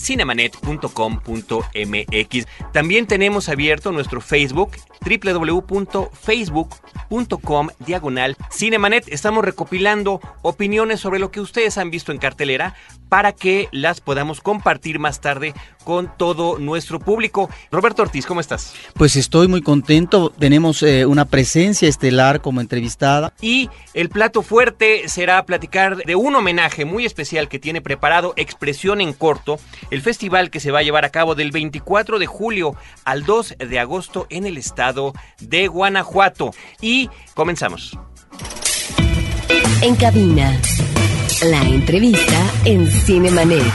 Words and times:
www.cinemanet.com.mx. 0.00 2.46
También 2.72 3.06
tenemos 3.06 3.48
abierto 3.48 3.92
nuestro 3.92 4.20
Facebook 4.20 4.72
www.facebook.com 5.00 7.68
diagonal 7.78 8.36
Cinemanet. 8.52 9.08
Estamos 9.08 9.42
recopilando 9.44 10.20
opiniones 10.42 11.00
sobre 11.00 11.18
lo 11.18 11.30
que 11.30 11.40
ustedes 11.40 11.78
han 11.78 11.90
visto 11.90 12.12
en 12.12 12.18
cartelera 12.18 12.74
para 13.08 13.32
que 13.32 13.68
las 13.72 14.00
podamos 14.00 14.40
compartir 14.40 14.98
más 14.98 15.20
tarde 15.20 15.54
con 15.84 16.12
todo 16.16 16.58
nuestro 16.58 16.98
público. 17.00 17.50
Roberto 17.72 18.02
Ortiz, 18.02 18.26
¿cómo 18.26 18.40
estás? 18.40 18.74
Pues 18.94 19.16
estoy 19.16 19.48
muy 19.48 19.62
contento. 19.62 20.30
Tenemos 20.30 20.82
eh, 20.82 21.06
una 21.06 21.24
presencia 21.24 21.88
estelar 21.88 22.42
como 22.42 22.60
entrevistada. 22.60 23.32
Y 23.40 23.70
el 23.94 24.10
plato 24.10 24.42
fuerte 24.42 25.08
será 25.08 25.44
platicar 25.44 25.96
de 25.96 26.14
un 26.14 26.36
homenaje 26.36 26.84
muy 26.84 27.06
especial 27.06 27.48
que 27.48 27.58
tiene 27.58 27.80
preparado 27.80 28.34
Expresión 28.36 29.00
en 29.00 29.12
Corto, 29.12 29.58
el 29.90 30.02
festival 30.02 30.50
que 30.50 30.60
se 30.60 30.70
va 30.70 30.80
a 30.80 30.82
llevar 30.82 31.04
a 31.04 31.10
cabo 31.10 31.34
del 31.34 31.50
24 31.50 32.18
de 32.18 32.26
julio 32.26 32.76
al 33.04 33.24
2 33.24 33.56
de 33.58 33.78
agosto 33.78 34.26
en 34.30 34.46
el 34.46 34.56
estado 34.56 35.12
de 35.40 35.68
Guanajuato. 35.68 36.52
Y 36.80 37.10
comenzamos. 37.34 37.98
En 39.82 39.96
cabina, 39.96 40.60
la 41.42 41.62
entrevista 41.62 42.50
en 42.64 42.86
Cinemanet. 42.86 43.72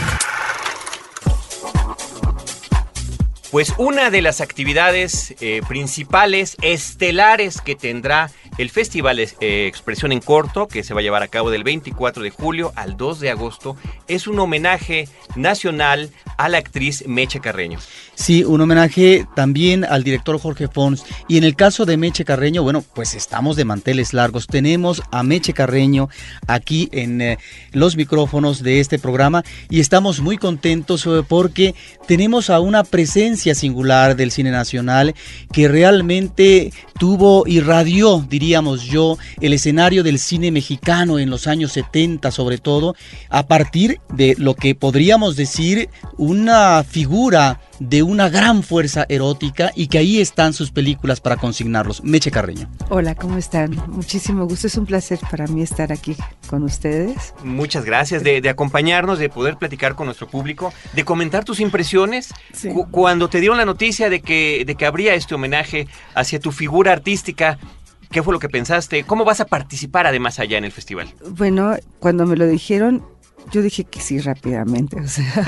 Pues 3.51 3.73
una 3.77 4.09
de 4.09 4.21
las 4.21 4.41
actividades 4.41 5.33
eh, 5.39 5.61
principales, 5.67 6.57
estelares 6.61 7.61
que 7.61 7.75
tendrá 7.75 8.29
el 8.57 8.69
Festival 8.69 9.19
eh, 9.19 9.67
Expresión 9.67 10.11
en 10.11 10.21
Corto, 10.21 10.67
que 10.67 10.83
se 10.83 10.93
va 10.93 11.01
a 11.01 11.03
llevar 11.03 11.23
a 11.23 11.27
cabo 11.27 11.51
del 11.51 11.63
24 11.63 12.23
de 12.23 12.29
julio 12.29 12.71
al 12.75 12.97
2 12.97 13.19
de 13.19 13.29
agosto, 13.29 13.75
es 14.07 14.27
un 14.27 14.39
homenaje 14.39 15.07
nacional 15.35 16.09
a 16.37 16.49
la 16.49 16.57
actriz 16.57 17.05
Meche 17.07 17.39
Carreño. 17.39 17.79
Sí, 18.15 18.45
un 18.45 18.61
homenaje 18.61 19.27
también 19.35 19.83
al 19.83 20.03
director 20.03 20.39
Jorge 20.39 20.69
Fons. 20.69 21.03
Y 21.27 21.37
en 21.37 21.43
el 21.43 21.55
caso 21.55 21.85
de 21.85 21.97
Meche 21.97 22.23
Carreño, 22.23 22.63
bueno, 22.63 22.81
pues 22.81 23.13
estamos 23.13 23.57
de 23.57 23.65
manteles 23.65 24.13
largos. 24.13 24.47
Tenemos 24.47 25.01
a 25.11 25.21
Meche 25.23 25.53
Carreño 25.53 26.09
aquí 26.47 26.89
en 26.93 27.21
eh, 27.21 27.37
los 27.73 27.97
micrófonos 27.97 28.63
de 28.63 28.79
este 28.79 28.99
programa 28.99 29.43
y 29.69 29.81
estamos 29.81 30.21
muy 30.21 30.37
contentos 30.37 31.05
eh, 31.05 31.23
porque 31.27 31.75
tenemos 32.07 32.49
a 32.49 32.61
una 32.61 32.83
presencia 32.83 33.53
singular 33.53 34.15
del 34.15 34.31
cine 34.31 34.51
nacional 34.51 35.13
que 35.51 35.67
realmente 35.67 36.71
tuvo, 36.97 37.45
irradió, 37.47 38.25
diríamos 38.45 38.83
yo, 38.83 39.17
el 39.41 39.53
escenario 39.53 40.03
del 40.03 40.19
cine 40.19 40.51
mexicano 40.51 41.17
en 41.17 41.31
los 41.31 41.47
años 41.47 41.71
70 41.71 42.29
sobre 42.29 42.59
todo, 42.59 42.95
a 43.31 43.47
partir 43.47 43.99
de 44.13 44.35
lo 44.37 44.53
que 44.53 44.75
podríamos 44.75 45.35
decir 45.35 45.89
una 46.15 46.83
figura 46.83 47.59
de 47.79 48.03
una 48.03 48.29
gran 48.29 48.61
fuerza 48.61 49.07
erótica 49.09 49.71
y 49.75 49.87
que 49.87 49.97
ahí 49.97 50.21
están 50.21 50.53
sus 50.53 50.69
películas 50.69 51.21
para 51.21 51.37
consignarlos. 51.37 52.03
Meche 52.03 52.29
Carreño. 52.29 52.69
Hola, 52.89 53.15
¿cómo 53.15 53.37
están? 53.37 53.75
Muchísimo 53.87 54.45
gusto, 54.45 54.67
es 54.67 54.77
un 54.77 54.85
placer 54.85 55.19
para 55.31 55.47
mí 55.47 55.63
estar 55.63 55.91
aquí 55.91 56.15
con 56.47 56.61
ustedes. 56.61 57.33
Muchas 57.43 57.83
gracias 57.83 58.23
de, 58.23 58.47
acompañarnos, 58.47 59.17
de 59.17 59.29
poder 59.29 59.57
platicar 59.57 59.95
con 59.95 60.05
nuestro 60.05 60.27
público, 60.27 60.71
de 60.93 61.03
comentar 61.03 61.43
tus 61.43 61.59
impresiones 61.59 62.31
cuando 62.91 63.27
te 63.27 63.39
dieron 63.39 63.57
la 63.57 63.65
noticia 63.65 64.11
de 64.11 64.21
que, 64.21 64.63
de 64.67 64.75
que 64.75 64.85
habría 64.85 65.15
este 65.15 65.33
homenaje 65.33 65.87
hacia 66.13 66.39
tu 66.39 66.51
figura 66.51 66.91
artística. 66.91 67.57
¿Qué 68.15 68.23
fue 68.23 68.31
lo 68.31 68.39
que 68.39 68.47
pensaste? 68.47 69.03
¿Cómo 69.03 69.25
vas 69.25 69.41
a 69.41 69.45
participar 69.45 70.07
además 70.07 70.39
allá 70.39 70.57
en 70.57 70.63
el 70.63 70.71
festival? 70.71 71.13
Bueno, 71.31 71.75
cuando 71.99 72.25
me 72.25 72.37
lo 72.37 72.47
dijeron, 72.47 73.03
yo 73.51 73.61
dije 73.61 73.83
que 73.83 73.99
sí 73.99 74.19
rápidamente. 74.19 75.01
O 75.01 75.05
sea, 75.05 75.45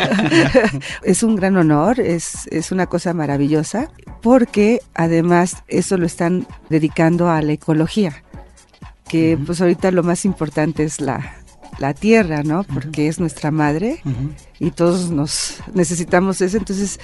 es 1.03 1.23
un 1.23 1.37
gran 1.37 1.55
honor, 1.55 2.01
es, 2.01 2.45
es 2.51 2.73
una 2.73 2.87
cosa 2.87 3.13
maravillosa, 3.13 3.89
porque 4.21 4.81
además 4.95 5.63
eso 5.69 5.95
lo 5.95 6.05
están 6.05 6.45
dedicando 6.69 7.29
a 7.29 7.41
la 7.41 7.53
ecología, 7.53 8.21
que 9.07 9.39
pues 9.45 9.61
ahorita 9.61 9.89
lo 9.91 10.03
más 10.03 10.25
importante 10.25 10.83
es 10.83 10.99
la, 10.99 11.37
la 11.79 11.93
tierra, 11.93 12.43
¿no? 12.43 12.65
Porque 12.65 13.07
es 13.07 13.17
nuestra 13.17 13.49
madre 13.49 14.01
y 14.59 14.71
todos 14.71 15.09
nos 15.09 15.63
necesitamos 15.73 16.41
eso. 16.41 16.57
Entonces, 16.57 16.99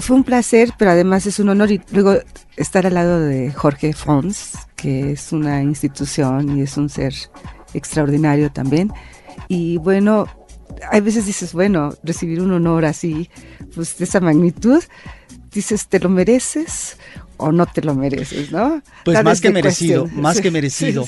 fue 0.00 0.16
un 0.16 0.24
placer, 0.24 0.70
pero 0.78 0.90
además 0.90 1.26
es 1.26 1.38
un 1.38 1.48
honor 1.48 1.70
y 1.70 1.80
luego 1.90 2.18
estar 2.56 2.86
al 2.86 2.94
lado 2.94 3.20
de 3.20 3.52
Jorge 3.52 3.92
Fons, 3.92 4.52
que 4.76 5.12
es 5.12 5.32
una 5.32 5.62
institución 5.62 6.58
y 6.58 6.62
es 6.62 6.76
un 6.76 6.88
ser 6.88 7.14
extraordinario 7.74 8.50
también. 8.50 8.92
Y 9.48 9.78
bueno, 9.78 10.26
hay 10.90 11.00
veces 11.00 11.26
dices, 11.26 11.52
bueno, 11.52 11.94
recibir 12.02 12.40
un 12.40 12.52
honor 12.52 12.84
así, 12.84 13.30
pues 13.74 13.98
de 13.98 14.04
esa 14.04 14.20
magnitud, 14.20 14.82
dices, 15.52 15.88
¿te 15.88 16.00
lo 16.00 16.08
mereces? 16.08 16.96
o 17.36 17.52
no 17.52 17.66
te 17.66 17.82
lo 17.82 17.94
mereces, 17.94 18.52
¿no? 18.52 18.82
Pues 19.04 19.22
más 19.24 19.40
que 19.40 19.50
merecido, 19.50 20.06
más 20.06 20.40
que 20.40 20.50
merecido. 20.50 21.06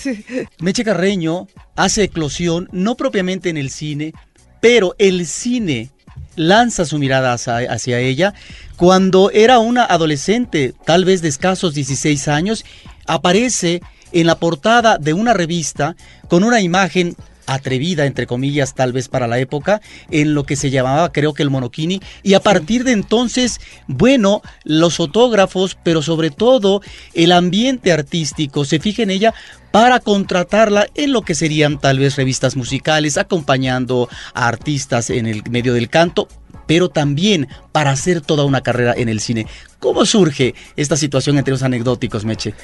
Meche 0.60 0.84
Carreño 0.84 1.46
hace 1.76 2.04
eclosión, 2.04 2.68
no 2.72 2.96
propiamente 2.96 3.48
en 3.48 3.56
el 3.56 3.70
cine, 3.70 4.12
pero 4.60 4.94
el 4.98 5.26
cine 5.26 5.90
lanza 6.36 6.84
su 6.84 6.98
mirada 6.98 7.32
hacia, 7.32 7.98
ella. 7.98 8.34
Cuando 8.76 9.30
era 9.30 9.58
una 9.58 9.84
adolescente, 9.84 10.74
tal 10.84 11.04
vez 11.04 11.22
de 11.22 11.28
escasos 11.28 11.74
16 11.74 12.28
años, 12.28 12.64
aparece 13.06 13.82
en 14.12 14.26
la 14.26 14.38
portada 14.38 14.98
de 14.98 15.12
una 15.12 15.32
revista 15.32 15.96
con 16.28 16.44
una 16.44 16.60
imagen 16.60 17.16
atrevida, 17.46 18.06
entre 18.06 18.26
comillas, 18.26 18.74
tal 18.74 18.92
vez 18.92 19.08
para 19.08 19.26
la 19.26 19.38
época, 19.38 19.80
en 20.10 20.34
lo 20.34 20.44
que 20.44 20.56
se 20.56 20.70
llamaba, 20.70 21.12
creo 21.12 21.34
que 21.34 21.42
el 21.42 21.50
monoquini. 21.50 22.00
Y 22.22 22.34
a 22.34 22.40
partir 22.40 22.84
de 22.84 22.92
entonces, 22.92 23.60
bueno, 23.86 24.42
los 24.64 24.96
fotógrafos, 24.96 25.76
pero 25.82 26.02
sobre 26.02 26.30
todo 26.30 26.82
el 27.14 27.32
ambiente 27.32 27.92
artístico, 27.92 28.64
se 28.64 28.80
fija 28.80 29.02
en 29.02 29.10
ella 29.10 29.34
para 29.70 30.00
contratarla 30.00 30.86
en 30.94 31.12
lo 31.12 31.22
que 31.22 31.34
serían 31.34 31.78
tal 31.78 31.98
vez 31.98 32.16
revistas 32.16 32.56
musicales, 32.56 33.18
acompañando 33.18 34.08
a 34.32 34.48
artistas 34.48 35.10
en 35.10 35.26
el 35.26 35.42
medio 35.50 35.74
del 35.74 35.90
canto, 35.90 36.28
pero 36.66 36.88
también 36.88 37.48
para 37.72 37.90
hacer 37.90 38.20
toda 38.20 38.44
una 38.44 38.62
carrera 38.62 38.94
en 38.96 39.08
el 39.08 39.20
cine. 39.20 39.46
¿Cómo 39.78 40.04
surge 40.04 40.54
esta 40.76 40.96
situación 40.96 41.38
entre 41.38 41.52
los 41.52 41.62
anecdóticos, 41.62 42.24
Meche? 42.24 42.54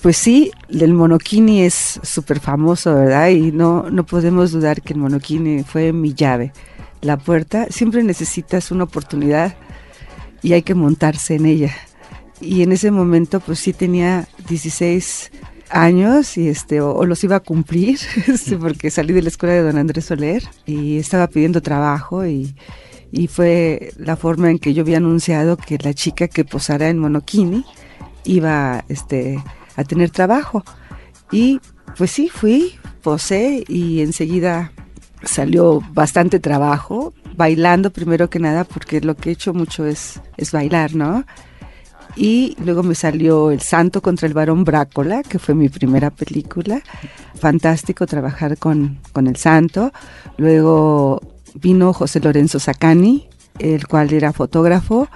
Pues 0.00 0.16
sí, 0.16 0.50
el 0.68 0.94
monoquini 0.94 1.62
es 1.62 2.00
súper 2.02 2.40
famoso, 2.40 2.94
¿verdad? 2.94 3.28
Y 3.28 3.52
no, 3.52 3.90
no 3.90 4.04
podemos 4.04 4.52
dudar 4.52 4.82
que 4.82 4.94
el 4.94 4.98
monoquini 4.98 5.62
fue 5.62 5.92
mi 5.92 6.14
llave. 6.14 6.52
La 7.00 7.16
puerta, 7.18 7.66
siempre 7.70 8.02
necesitas 8.02 8.70
una 8.70 8.84
oportunidad 8.84 9.56
y 10.42 10.54
hay 10.54 10.62
que 10.62 10.74
montarse 10.74 11.34
en 11.34 11.46
ella. 11.46 11.72
Y 12.40 12.62
en 12.62 12.72
ese 12.72 12.90
momento, 12.90 13.40
pues 13.40 13.60
sí 13.60 13.72
tenía 13.72 14.26
16 14.48 15.30
años 15.72 16.36
y 16.36 16.48
este 16.48 16.80
o, 16.80 17.04
los 17.04 17.24
iba 17.24 17.36
a 17.36 17.40
cumplir 17.40 17.98
este, 18.26 18.56
porque 18.56 18.90
salí 18.90 19.12
de 19.12 19.22
la 19.22 19.28
escuela 19.28 19.54
de 19.54 19.62
don 19.62 19.78
Andrés 19.78 20.06
Soler 20.06 20.42
y 20.66 20.98
estaba 20.98 21.26
pidiendo 21.28 21.62
trabajo 21.62 22.26
y 22.26 22.54
y 23.12 23.26
fue 23.26 23.92
la 23.98 24.16
forma 24.16 24.50
en 24.50 24.58
que 24.58 24.72
yo 24.72 24.82
había 24.82 24.96
anunciado 24.96 25.58
que 25.58 25.76
la 25.78 25.92
chica 25.92 26.28
que 26.28 26.46
posara 26.46 26.88
en 26.88 26.98
monokini 26.98 27.64
iba 28.24 28.84
este, 28.88 29.42
a 29.76 29.84
tener 29.84 30.10
trabajo. 30.10 30.64
Y 31.30 31.60
pues 31.96 32.10
sí, 32.10 32.30
fui, 32.30 32.74
posé 33.02 33.64
y 33.68 34.00
enseguida 34.00 34.72
salió 35.24 35.80
bastante 35.92 36.40
trabajo, 36.40 37.12
bailando 37.36 37.90
primero 37.90 38.30
que 38.30 38.38
nada, 38.38 38.64
porque 38.64 39.02
lo 39.02 39.14
que 39.14 39.28
he 39.28 39.32
hecho 39.34 39.52
mucho 39.52 39.86
es, 39.86 40.20
es 40.38 40.50
bailar, 40.50 40.94
¿no? 40.94 41.24
Y 42.16 42.56
luego 42.64 42.82
me 42.82 42.94
salió 42.94 43.50
El 43.50 43.60
Santo 43.60 44.00
contra 44.02 44.26
el 44.26 44.34
Varón 44.34 44.64
Brácola, 44.64 45.22
que 45.22 45.38
fue 45.38 45.54
mi 45.54 45.68
primera 45.68 46.10
película. 46.10 46.82
Fantástico 47.38 48.06
trabajar 48.06 48.58
con, 48.58 48.98
con 49.12 49.26
El 49.26 49.36
Santo. 49.36 49.92
Luego 50.36 51.31
vino 51.54 51.92
José 51.92 52.20
Lorenzo 52.20 52.58
Sacani, 52.58 53.28
el 53.58 53.86
cual 53.86 54.12
era 54.12 54.32
fotógrafo. 54.32 55.08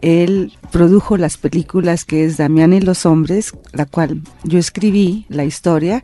Él 0.00 0.52
produjo 0.70 1.16
las 1.16 1.36
películas 1.36 2.04
que 2.04 2.24
es 2.24 2.38
Damián 2.38 2.72
y 2.72 2.80
los 2.80 3.04
hombres, 3.04 3.52
la 3.72 3.84
cual 3.86 4.22
yo 4.44 4.58
escribí 4.58 5.26
la 5.28 5.44
historia, 5.44 6.02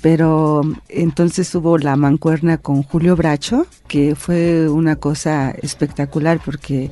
pero 0.00 0.62
entonces 0.88 1.54
hubo 1.54 1.76
la 1.78 1.96
mancuerna 1.96 2.58
con 2.58 2.82
Julio 2.82 3.16
Bracho, 3.16 3.66
que 3.88 4.14
fue 4.14 4.68
una 4.68 4.96
cosa 4.96 5.50
espectacular 5.50 6.40
porque 6.44 6.90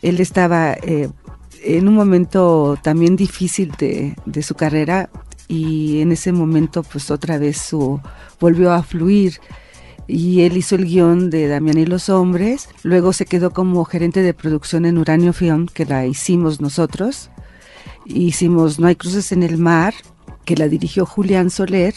él 0.00 0.20
estaba, 0.20 0.72
eh, 0.72 1.10
en 1.62 1.88
un 1.88 1.94
momento 1.94 2.78
también 2.82 3.16
difícil 3.16 3.72
de, 3.78 4.16
de 4.24 4.42
su 4.42 4.54
carrera 4.54 5.10
y 5.48 6.00
en 6.00 6.12
ese 6.12 6.32
momento 6.32 6.82
pues 6.82 7.10
otra 7.10 7.38
vez 7.38 7.58
su, 7.58 8.00
volvió 8.40 8.72
a 8.72 8.82
fluir 8.82 9.38
y 10.06 10.42
él 10.42 10.56
hizo 10.56 10.74
el 10.74 10.84
guion 10.84 11.30
de 11.30 11.48
Damián 11.48 11.78
y 11.78 11.86
los 11.86 12.08
hombres, 12.08 12.68
luego 12.82 13.12
se 13.12 13.24
quedó 13.24 13.50
como 13.52 13.84
gerente 13.84 14.22
de 14.22 14.34
producción 14.34 14.84
en 14.84 14.98
Uranio 14.98 15.32
Film, 15.32 15.66
que 15.66 15.86
la 15.86 16.06
hicimos 16.06 16.60
nosotros, 16.60 17.30
hicimos 18.04 18.78
No 18.78 18.86
hay 18.86 18.96
cruces 18.96 19.32
en 19.32 19.42
el 19.42 19.58
mar, 19.58 19.94
que 20.44 20.56
la 20.56 20.68
dirigió 20.68 21.06
Julián 21.06 21.50
Soler, 21.50 21.94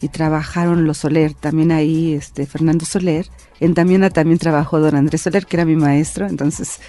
y 0.00 0.08
trabajaron 0.08 0.84
los 0.84 0.98
Soler, 0.98 1.34
también 1.34 1.70
ahí 1.72 2.14
este 2.14 2.46
Fernando 2.46 2.84
Soler, 2.84 3.26
en 3.60 3.74
Damiana 3.74 4.10
también 4.10 4.38
trabajó 4.38 4.80
don 4.80 4.96
Andrés 4.96 5.22
Soler, 5.22 5.46
que 5.46 5.56
era 5.56 5.64
mi 5.64 5.76
maestro, 5.76 6.26
entonces 6.26 6.80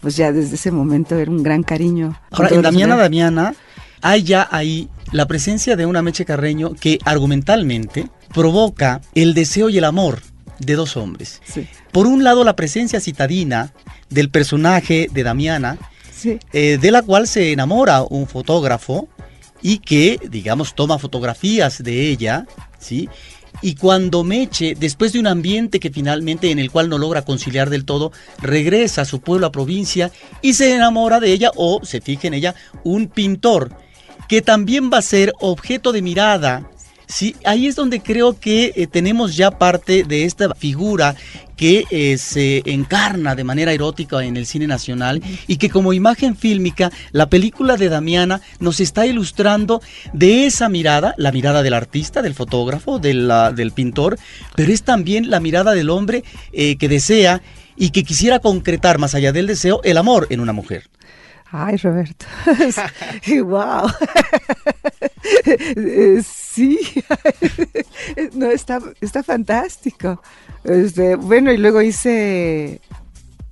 pues 0.00 0.16
ya 0.16 0.32
desde 0.32 0.56
ese 0.56 0.72
momento 0.72 1.16
era 1.16 1.30
un 1.30 1.44
gran 1.44 1.62
cariño. 1.62 2.18
Ahora, 2.32 2.48
en 2.48 2.62
Damiana 2.62 2.96
Damiana 2.96 3.54
hay 4.02 4.24
ya 4.24 4.48
ahí 4.50 4.88
la 5.12 5.26
presencia 5.26 5.76
de 5.76 5.86
una 5.86 6.02
Meche 6.02 6.24
Carreño 6.24 6.74
que 6.74 6.98
argumentalmente 7.04 8.08
provoca 8.34 9.00
el 9.14 9.34
deseo 9.34 9.70
y 9.70 9.78
el 9.78 9.84
amor 9.84 10.20
de 10.58 10.74
dos 10.74 10.96
hombres. 10.96 11.40
Por 11.92 12.06
un 12.06 12.24
lado, 12.24 12.44
la 12.44 12.56
presencia 12.56 13.00
citadina 13.00 13.72
del 14.10 14.30
personaje 14.30 15.08
de 15.12 15.22
Damiana, 15.22 15.78
eh, 16.52 16.78
de 16.80 16.90
la 16.90 17.02
cual 17.02 17.26
se 17.26 17.52
enamora 17.52 18.02
un 18.02 18.26
fotógrafo 18.26 19.08
y 19.60 19.78
que, 19.78 20.18
digamos, 20.30 20.74
toma 20.74 20.98
fotografías 20.98 21.82
de 21.82 22.08
ella, 22.08 22.46
¿sí? 22.78 23.08
Y 23.60 23.74
cuando 23.74 24.24
Meche, 24.24 24.74
después 24.78 25.12
de 25.12 25.20
un 25.20 25.26
ambiente 25.26 25.78
que 25.78 25.90
finalmente 25.90 26.50
en 26.50 26.58
el 26.58 26.70
cual 26.70 26.88
no 26.88 26.96
logra 26.96 27.22
conciliar 27.22 27.70
del 27.70 27.84
todo, 27.84 28.12
regresa 28.38 29.02
a 29.02 29.04
su 29.04 29.20
pueblo, 29.20 29.46
a 29.46 29.52
provincia, 29.52 30.10
y 30.40 30.54
se 30.54 30.74
enamora 30.74 31.20
de 31.20 31.32
ella 31.32 31.50
o 31.54 31.80
se 31.84 32.00
fija 32.00 32.28
en 32.28 32.34
ella 32.34 32.54
un 32.82 33.08
pintor 33.08 33.76
que 34.32 34.40
también 34.40 34.90
va 34.90 34.96
a 34.96 35.02
ser 35.02 35.34
objeto 35.40 35.92
de 35.92 36.00
mirada. 36.00 36.66
Sí, 37.06 37.36
ahí 37.44 37.66
es 37.66 37.76
donde 37.76 38.00
creo 38.00 38.40
que 38.40 38.72
eh, 38.74 38.86
tenemos 38.86 39.36
ya 39.36 39.50
parte 39.50 40.04
de 40.04 40.24
esta 40.24 40.54
figura 40.54 41.14
que 41.54 41.84
eh, 41.90 42.16
se 42.16 42.62
encarna 42.64 43.34
de 43.34 43.44
manera 43.44 43.74
erótica 43.74 44.24
en 44.24 44.38
el 44.38 44.46
cine 44.46 44.66
nacional 44.66 45.20
y 45.46 45.58
que 45.58 45.68
como 45.68 45.92
imagen 45.92 46.34
fílmica 46.34 46.90
la 47.10 47.28
película 47.28 47.76
de 47.76 47.90
Damiana 47.90 48.40
nos 48.58 48.80
está 48.80 49.04
ilustrando 49.04 49.82
de 50.14 50.46
esa 50.46 50.70
mirada, 50.70 51.14
la 51.18 51.30
mirada 51.30 51.62
del 51.62 51.74
artista, 51.74 52.22
del 52.22 52.32
fotógrafo, 52.32 52.98
del 52.98 53.72
pintor, 53.74 54.18
pero 54.56 54.72
es 54.72 54.82
también 54.82 55.28
la 55.28 55.40
mirada 55.40 55.72
del 55.72 55.90
hombre 55.90 56.24
eh, 56.54 56.76
que 56.76 56.88
desea 56.88 57.42
y 57.76 57.90
que 57.90 58.02
quisiera 58.02 58.38
concretar 58.38 58.96
más 58.96 59.14
allá 59.14 59.30
del 59.32 59.46
deseo 59.46 59.82
el 59.84 59.98
amor 59.98 60.26
en 60.30 60.40
una 60.40 60.54
mujer. 60.54 60.88
Ay, 61.52 61.76
Roberto. 61.76 62.26
wow. 63.44 63.88
sí. 66.24 66.78
no, 68.34 68.46
está, 68.46 68.80
está 69.00 69.22
fantástico. 69.22 70.22
Este, 70.64 71.16
bueno, 71.16 71.52
y 71.52 71.56
luego 71.56 71.82
hice 71.82 72.80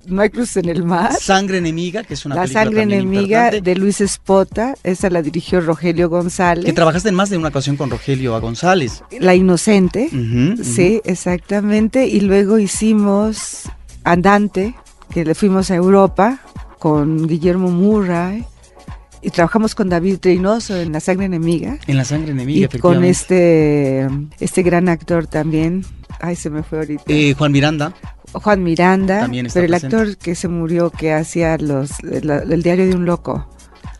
No 0.05 0.21
hay 0.21 0.29
cruz 0.29 0.57
en 0.57 0.69
el 0.69 0.83
mar. 0.83 1.13
Sangre 1.13 1.57
enemiga, 1.57 2.03
que 2.03 2.15
es 2.15 2.25
una 2.25 2.35
La 2.35 2.47
sangre 2.47 2.83
enemiga 2.83 3.51
de 3.51 3.75
Luis 3.75 4.01
Espota, 4.01 4.75
esa 4.83 5.09
la 5.09 5.21
dirigió 5.21 5.61
Rogelio 5.61 6.09
González. 6.09 6.65
Que 6.65 6.73
trabajaste 6.73 7.09
en 7.09 7.15
más 7.15 7.29
de 7.29 7.37
una 7.37 7.49
ocasión 7.49 7.77
con 7.77 7.89
Rogelio 7.89 8.39
González. 8.39 9.03
La 9.19 9.35
inocente, 9.35 10.09
sí, 10.63 11.01
exactamente. 11.05 12.07
Y 12.07 12.21
luego 12.21 12.57
hicimos 12.57 13.69
Andante, 14.03 14.75
que 15.13 15.25
le 15.25 15.35
fuimos 15.35 15.69
a 15.69 15.75
Europa 15.75 16.39
con 16.81 17.27
Guillermo 17.27 17.69
Murray 17.69 18.43
y 19.21 19.29
trabajamos 19.29 19.75
con 19.75 19.87
David 19.87 20.17
Reynoso 20.23 20.75
en 20.75 20.91
La 20.91 20.99
Sangre 20.99 21.25
Enemiga. 21.25 21.77
En 21.85 21.95
La 21.95 22.03
Sangre 22.03 22.31
Enemiga, 22.31 22.67
y 22.73 22.79
con 22.79 23.03
este, 23.03 24.09
este 24.39 24.63
gran 24.63 24.89
actor 24.89 25.27
también. 25.27 25.85
Ay, 26.19 26.35
se 26.35 26.49
me 26.49 26.63
fue 26.63 26.79
ahorita. 26.79 27.03
Eh, 27.05 27.35
Juan 27.37 27.51
Miranda. 27.51 27.93
Juan 28.31 28.63
Miranda, 28.63 29.19
también 29.19 29.47
pero 29.53 29.67
el 29.67 29.73
actor 29.75 30.17
que 30.17 30.33
se 30.33 30.47
murió 30.47 30.89
que 30.89 31.13
hacía 31.13 31.55
los 31.59 31.99
el 31.99 32.63
diario 32.63 32.87
de 32.87 32.95
un 32.95 33.05
loco. 33.05 33.47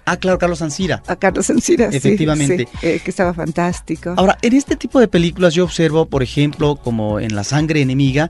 Ah, 0.06 0.18
claro, 0.18 0.39
Carlos 0.39 0.62
Ancira. 0.62 1.04
A 1.07 1.16
Carlos 1.16 1.50
Ancira, 1.50 1.86
Efectivamente. 1.86 2.68
Eh, 2.81 3.00
que 3.04 3.12
estaba 3.12 3.33
fantástico. 3.33 4.13
Ahora, 4.18 4.38
en 4.42 4.54
este 4.54 4.75
tipo 4.75 5.00
de 5.00 5.07
películas 5.07 5.54
yo 5.54 5.63
observo, 5.63 6.07
por 6.07 6.24
ejemplo, 6.24 6.75
como 6.78 7.19
en 7.19 7.36
La 7.36 7.44
sangre 7.44 7.81
enemiga, 7.81 8.30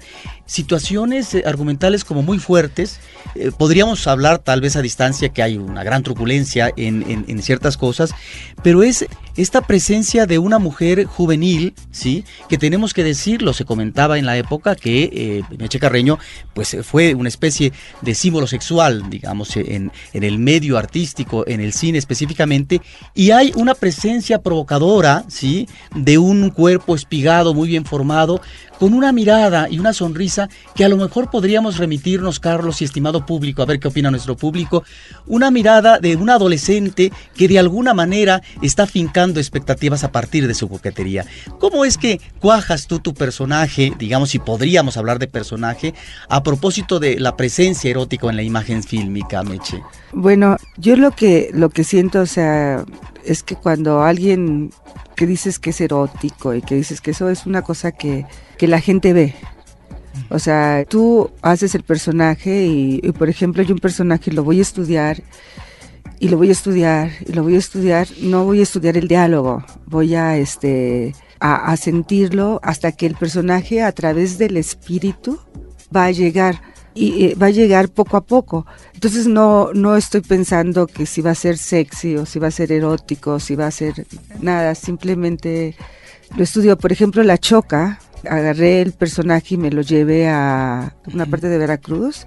situaciones 0.52 1.34
eh, 1.34 1.44
argumentales 1.46 2.04
como 2.04 2.24
muy 2.24 2.38
fuertes. 2.38 3.00
Eh, 3.36 3.52
podríamos 3.58 4.06
hablar 4.08 4.40
tal 4.40 4.60
vez 4.60 4.76
a 4.76 4.82
distancia 4.82 5.30
que 5.30 5.42
hay 5.42 5.56
una 5.56 5.82
gran 5.86 6.04
truculencia 6.04 6.74
en, 6.76 7.42
ciertas 7.42 7.78
cosas, 7.78 8.14
pero 8.62 8.84
es 8.84 9.06
esta 9.38 9.62
presencia 9.62 10.26
de 10.26 10.38
una 10.38 10.60
mujer 10.60 11.06
juvenil, 11.06 11.74
¿sí? 11.92 12.26
Que 12.50 12.58
tenemos 12.58 12.94
que 12.94 13.04
decirlo, 13.04 13.54
se 13.54 13.64
comentaba 13.64 14.20
en 14.20 14.26
la 14.26 14.38
época 14.38 14.76
que 14.76 15.10
eh, 15.14 15.44
Meche 15.58 15.80
Carreño 15.80 16.20
pues 16.54 16.76
fue 16.84 17.16
una 17.16 17.30
especie 17.30 17.72
de 18.02 18.14
símbolo 18.14 18.46
sexual, 18.46 19.10
digamos, 19.10 19.56
en, 19.56 19.92
en 20.12 20.24
el 20.24 20.38
medio 20.38 20.78
artístico, 20.78 21.48
en 21.48 21.62
el 21.62 21.72
cine 21.72 21.98
específicamente, 21.98 22.82
y 23.16 23.32
hay 23.32 23.54
una 23.56 23.74
presencia 23.74 24.42
provocadora, 24.42 25.24
¿sí? 25.30 25.70
De 25.96 26.18
un 26.18 26.50
cuerpo 26.50 26.94
espigado, 26.94 27.54
muy 27.54 27.70
bien 27.70 27.86
formado, 27.86 28.42
con 28.78 28.94
una 28.94 29.12
mirada 29.12 29.70
y 29.70 29.80
una 29.80 29.94
sonrisa 29.94 30.41
que 30.76 30.86
a 30.86 30.90
lo 30.90 30.98
mejor 30.98 31.30
podríamos 31.30 31.78
remitirnos, 31.78 32.40
Carlos 32.40 32.82
y 32.82 32.86
estimado 32.86 33.26
público, 33.26 33.62
a 33.62 33.66
ver 33.66 33.80
qué 33.80 33.88
opina 33.88 34.12
nuestro 34.12 34.36
público, 34.36 34.84
una 35.28 35.52
mirada 35.52 36.00
de 36.00 36.16
un 36.16 36.30
adolescente 36.30 37.12
que 37.36 37.48
de 37.48 37.60
alguna 37.60 37.94
manera 37.94 38.42
está 38.62 38.88
fincando 38.88 39.40
expectativas 39.40 40.04
a 40.04 40.12
partir 40.12 40.48
de 40.48 40.54
su 40.54 40.70
coquetería. 40.70 41.26
¿Cómo 41.60 41.86
es 41.86 41.98
que 41.98 42.20
cuajas 42.40 42.88
tú 42.88 43.00
tu 43.00 43.14
personaje, 43.14 43.94
digamos 43.98 44.30
si 44.32 44.40
podríamos 44.40 44.98
hablar 44.98 45.20
de 45.20 45.28
personaje, 45.28 45.94
a 46.30 46.44
propósito 46.44 47.00
de 47.00 47.20
la 47.20 47.36
presencia 47.36 47.90
erótica 47.90 48.30
en 48.30 48.36
la 48.36 48.44
imagen 48.44 48.84
fílmica, 48.84 49.44
Meche? 49.44 49.82
Bueno, 50.14 50.58
yo 50.78 50.96
lo 50.96 51.12
que, 51.12 51.50
lo 51.54 51.70
que 51.70 51.84
siento, 51.84 52.22
o 52.22 52.26
sea, 52.26 52.86
es 53.26 53.44
que 53.44 53.56
cuando 53.56 54.04
alguien 54.04 54.72
que 55.16 55.28
dices 55.28 55.60
que 55.60 55.70
es 55.72 55.82
erótico 55.82 56.54
y 56.54 56.62
que 56.62 56.76
dices 56.76 57.02
que 57.02 57.12
eso 57.12 57.30
es 57.30 57.46
una 57.46 57.62
cosa 57.62 57.92
que 57.92 58.26
que 58.62 58.68
la 58.68 58.80
gente 58.80 59.12
ve. 59.12 59.34
O 60.30 60.40
sea, 60.40 60.86
tú 60.88 61.30
haces 61.42 61.76
el 61.76 61.84
personaje 61.84 62.66
y, 62.66 63.12
por 63.12 63.30
ejemplo, 63.30 63.64
yo 63.64 63.74
un 63.74 63.80
personaje 63.80 64.32
lo 64.32 64.44
voy 64.44 64.60
a 64.60 64.62
estudiar 64.62 65.22
y 66.20 66.30
lo 66.30 66.38
voy 66.38 66.50
a 66.50 66.52
estudiar 66.52 67.12
y 67.26 67.34
lo 67.34 67.44
voy 67.44 67.56
a 67.56 67.60
estudiar, 67.60 68.08
no 68.22 68.46
voy 68.46 68.60
a 68.60 68.64
estudiar 68.64 68.98
el 68.98 69.08
diálogo, 69.08 69.64
voy 69.88 70.16
a 70.16 70.38
este 70.38 71.14
a, 71.40 71.76
sentirlo 71.76 72.60
hasta 72.62 72.92
que 72.92 73.08
el 73.08 73.16
personaje 73.16 73.82
a 73.82 73.92
través 73.92 74.38
del 74.38 74.58
espíritu 74.58 75.40
va 75.96 76.06
a 76.06 76.12
llegar 76.12 76.62
y 76.94 77.34
va 77.34 77.48
a 77.48 77.50
llegar 77.50 77.90
poco 77.90 78.18
a 78.18 78.22
poco. 78.22 78.68
Entonces 78.94 79.26
no 79.26 79.74
no 79.74 79.96
estoy 79.96 80.22
pensando 80.22 80.86
que 80.86 81.06
si 81.06 81.22
va 81.22 81.32
a 81.32 81.36
ser 81.36 81.58
sexy 81.58 82.16
o 82.18 82.26
si 82.26 82.38
va 82.38 82.48
a 82.48 82.52
ser 82.52 82.72
erótico, 82.72 83.40
si 83.40 83.56
va 83.56 83.68
a 83.68 83.72
ser 83.72 84.06
nada, 84.40 84.76
simplemente 84.76 85.76
lo 86.36 86.44
estudio. 86.44 86.78
Por 86.78 86.92
ejemplo, 86.92 87.24
la 87.24 87.38
choca 87.40 88.00
agarré 88.30 88.82
el 88.82 88.94
personaje 88.94 89.56
y 89.56 89.58
me 89.58 89.72
lo 89.72 89.82
llevé 89.82 90.30
a 90.30 90.96
una 91.14 91.26
parte 91.26 91.48
de 91.48 91.58
Veracruz 91.58 92.26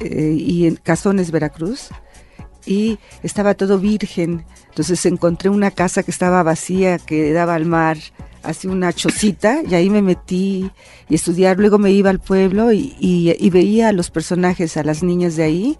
eh, 0.00 0.34
y 0.38 0.66
en 0.66 0.76
Cazones, 0.76 1.30
Veracruz 1.30 1.90
y 2.66 2.98
estaba 3.22 3.54
todo 3.54 3.78
virgen. 3.78 4.44
Entonces 4.68 5.04
encontré 5.06 5.50
una 5.50 5.70
casa 5.70 6.02
que 6.02 6.10
estaba 6.10 6.42
vacía, 6.42 6.98
que 6.98 7.32
daba 7.32 7.54
al 7.54 7.66
mar, 7.66 7.98
así 8.42 8.68
una 8.68 8.92
chocita, 8.92 9.62
y 9.68 9.74
ahí 9.74 9.90
me 9.90 10.02
metí 10.02 10.70
y 11.08 11.14
estudiar. 11.14 11.58
Luego 11.58 11.78
me 11.78 11.90
iba 11.90 12.10
al 12.10 12.20
pueblo 12.20 12.72
y, 12.72 12.94
y 13.00 13.50
veía 13.50 13.88
a 13.88 13.92
los 13.92 14.10
personajes, 14.10 14.76
a 14.76 14.84
las 14.84 15.02
niñas 15.02 15.36
de 15.36 15.42
ahí, 15.42 15.78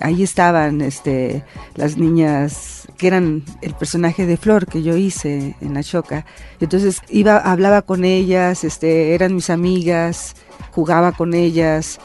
ahí 0.00 0.22
estaban 0.22 0.80
este, 0.80 1.44
las 1.74 1.96
niñas 1.96 2.77
que 2.98 3.06
eran 3.06 3.44
el 3.62 3.74
personaje 3.74 4.26
de 4.26 4.36
Flor 4.36 4.66
que 4.66 4.82
yo 4.82 4.96
hice 4.96 5.54
en 5.60 5.74
la 5.74 5.82
choca. 5.82 6.26
Entonces 6.60 7.00
iba, 7.08 7.38
hablaba 7.38 7.82
con 7.82 8.04
ellas, 8.04 8.64
este, 8.64 9.14
eran 9.14 9.34
mis 9.34 9.48
amigas, 9.50 10.34
jugaba 10.72 11.12
con 11.12 11.32
ellas, 11.32 12.00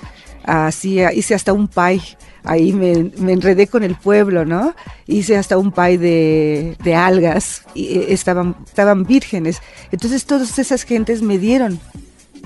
hacía, 0.46 1.12
hice 1.12 1.34
hasta 1.34 1.52
un 1.52 1.68
pie. 1.68 2.02
Ahí 2.46 2.74
me, 2.74 3.12
me, 3.18 3.32
enredé 3.32 3.68
con 3.68 3.84
el 3.84 3.96
pueblo, 3.96 4.46
¿no? 4.46 4.76
Hice 5.08 5.38
hasta 5.38 5.58
un 5.58 5.72
pie 5.72 5.98
de, 5.98 6.78
de 6.84 6.96
algas 6.96 7.64
y 7.74 7.98
eh, 7.98 8.06
estaban, 8.10 8.56
estaban 8.66 9.04
vírgenes. 9.04 9.62
Entonces 9.92 10.26
todas 10.26 10.60
esas 10.60 10.84
gentes 10.84 11.22
me 11.22 11.38
dieron 11.38 11.80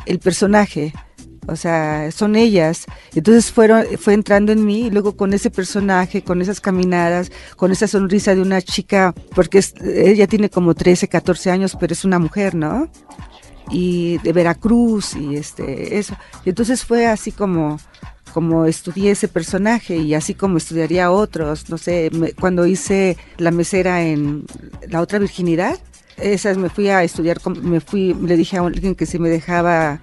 el 0.06 0.20
personaje 0.20 0.94
o 1.48 1.56
sea, 1.56 2.12
son 2.12 2.36
ellas. 2.36 2.86
Entonces 3.16 3.52
fueron, 3.52 3.86
fue 3.98 4.14
entrando 4.14 4.52
en 4.52 4.66
mí 4.66 4.88
y 4.88 4.90
luego 4.90 5.16
con 5.16 5.34
ese 5.34 5.50
personaje, 5.50 6.22
con 6.22 6.42
esas 6.42 6.62
caminadas, 6.62 7.32
con 7.56 7.72
esa 7.72 7.88
sonrisa 7.88 8.36
de 8.36 8.42
una 8.42 8.62
chica, 8.62 9.14
porque 9.34 9.64
ella 9.84 10.28
tiene 10.28 10.50
como 10.50 10.76
13, 10.76 11.08
14 11.08 11.52
años, 11.52 11.78
pero 11.80 11.94
es 11.94 12.06
una 12.06 12.20
mujer, 12.20 12.56
¿no? 12.56 12.90
Y 13.70 14.18
de 14.20 14.34
Veracruz 14.34 15.16
y 15.16 15.36
este, 15.36 15.98
eso. 15.98 16.16
Y 16.46 16.50
entonces 16.50 16.86
fue 16.86 17.08
así 17.08 17.32
como, 17.32 17.80
como 18.34 18.66
estudié 18.66 19.12
ese 19.12 19.28
personaje 19.28 19.98
y 19.98 20.14
así 20.14 20.34
como 20.34 20.58
estudiaría 20.58 21.12
otros, 21.12 21.70
no 21.70 21.78
sé, 21.78 22.12
cuando 22.40 22.66
hice 22.66 23.18
la 23.38 23.52
mesera 23.52 24.04
en 24.04 24.46
La 24.90 25.02
otra 25.02 25.20
virginidad, 25.20 25.80
esas 26.18 26.58
me 26.58 26.70
fui 26.70 26.90
a 26.90 27.04
estudiar, 27.04 27.40
me 27.62 27.80
fui, 27.80 28.14
le 28.14 28.36
dije 28.36 28.58
a 28.58 28.62
alguien 28.62 28.96
que 28.96 29.06
se 29.06 29.20
me 29.20 29.30
dejaba 29.30 30.02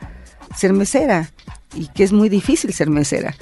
ser 0.57 0.73
mesera 0.73 1.31
y 1.75 1.89
que 1.89 2.05
es 2.05 2.13
muy 2.13 2.29
difícil 2.29 2.73
ser 2.73 2.91
mesera 2.91 3.35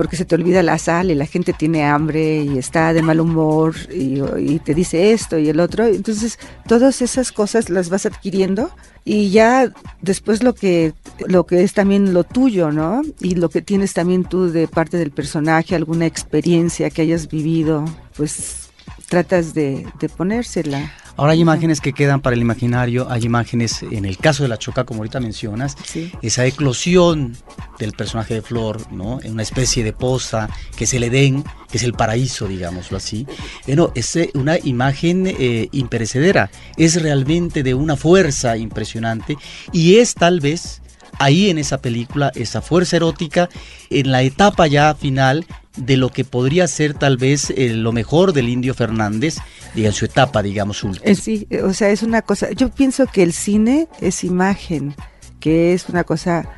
porque 0.00 0.16
se 0.16 0.24
te 0.24 0.34
olvida 0.34 0.62
la 0.62 0.78
sal 0.78 1.10
y 1.10 1.14
la 1.14 1.26
gente 1.26 1.52
tiene 1.52 1.84
hambre 1.84 2.42
y 2.42 2.56
está 2.56 2.92
de 2.92 3.02
mal 3.02 3.20
humor 3.20 3.74
y, 3.90 4.58
te 4.60 4.74
dice 4.74 5.12
esto 5.12 5.38
y 5.38 5.48
el 5.48 5.60
otro. 5.60 5.86
Entonces, 5.86 6.38
todas 6.66 7.02
esas 7.02 7.32
cosas 7.32 7.70
las 7.70 7.90
vas 7.90 8.06
adquiriendo 8.06 8.70
y 9.04 9.30
ya 9.30 9.70
después 10.00 10.42
lo 10.42 10.54
que, 10.54 10.94
lo 11.26 11.44
que 11.44 11.62
es 11.62 11.74
también 11.74 12.14
lo 12.14 12.24
tuyo, 12.24 12.70
¿no? 12.70 13.02
Y 13.20 13.34
lo 13.34 13.48
que 13.50 13.62
tienes 13.62 13.92
también 13.92 14.24
tú 14.24 14.50
de 14.50 14.68
parte 14.68 14.96
del 14.96 15.10
personaje, 15.10 15.74
alguna 15.74 16.06
experiencia 16.06 16.90
que 16.90 17.02
hayas 17.02 17.28
vivido, 17.28 17.84
pues 18.16 18.70
tratas 19.08 19.54
de, 19.54 19.86
de 19.98 20.08
ponérsela. 20.08 20.92
Ahora 21.20 21.34
hay 21.34 21.40
imágenes 21.40 21.82
que 21.82 21.92
quedan 21.92 22.22
para 22.22 22.34
el 22.34 22.40
imaginario, 22.40 23.06
hay 23.10 23.26
imágenes, 23.26 23.82
en 23.82 24.06
el 24.06 24.16
caso 24.16 24.42
de 24.42 24.48
la 24.48 24.56
Choca, 24.56 24.84
como 24.84 25.00
ahorita 25.00 25.20
mencionas, 25.20 25.76
esa 26.22 26.46
eclosión 26.46 27.36
del 27.78 27.92
personaje 27.92 28.32
de 28.32 28.40
Flor, 28.40 28.90
¿no? 28.90 29.20
En 29.20 29.32
una 29.32 29.42
especie 29.42 29.84
de 29.84 29.92
poza, 29.92 30.48
que 30.78 30.84
es 30.84 30.94
el 30.94 31.02
Edén, 31.02 31.44
que 31.70 31.76
es 31.76 31.82
el 31.82 31.92
paraíso, 31.92 32.48
digámoslo 32.48 32.96
así. 32.96 33.26
Bueno, 33.66 33.92
es 33.94 34.16
eh, 34.16 34.30
una 34.32 34.56
imagen 34.60 35.26
eh, 35.26 35.68
imperecedera, 35.72 36.50
es 36.78 37.02
realmente 37.02 37.62
de 37.62 37.74
una 37.74 37.96
fuerza 37.96 38.56
impresionante 38.56 39.36
y 39.74 39.96
es 39.96 40.14
tal 40.14 40.40
vez 40.40 40.80
ahí 41.20 41.50
en 41.50 41.58
esa 41.58 41.78
película 41.78 42.32
esa 42.34 42.62
fuerza 42.62 42.96
erótica 42.96 43.48
en 43.90 44.10
la 44.10 44.22
etapa 44.22 44.66
ya 44.66 44.94
final 44.94 45.46
de 45.76 45.96
lo 45.96 46.08
que 46.08 46.24
podría 46.24 46.66
ser 46.66 46.94
tal 46.94 47.16
vez 47.16 47.50
eh, 47.50 47.70
lo 47.74 47.92
mejor 47.92 48.32
del 48.32 48.48
Indio 48.48 48.74
Fernández 48.74 49.36
en 49.76 49.92
su 49.92 50.04
etapa, 50.04 50.42
digamos, 50.42 50.82
última. 50.82 51.06
Eh, 51.06 51.14
sí, 51.14 51.46
o 51.62 51.72
sea, 51.72 51.90
es 51.90 52.02
una 52.02 52.22
cosa, 52.22 52.50
yo 52.50 52.70
pienso 52.70 53.06
que 53.06 53.22
el 53.22 53.32
cine 53.32 53.86
es 54.00 54.24
imagen, 54.24 54.94
que 55.38 55.72
es 55.72 55.88
una 55.88 56.02
cosa 56.02 56.48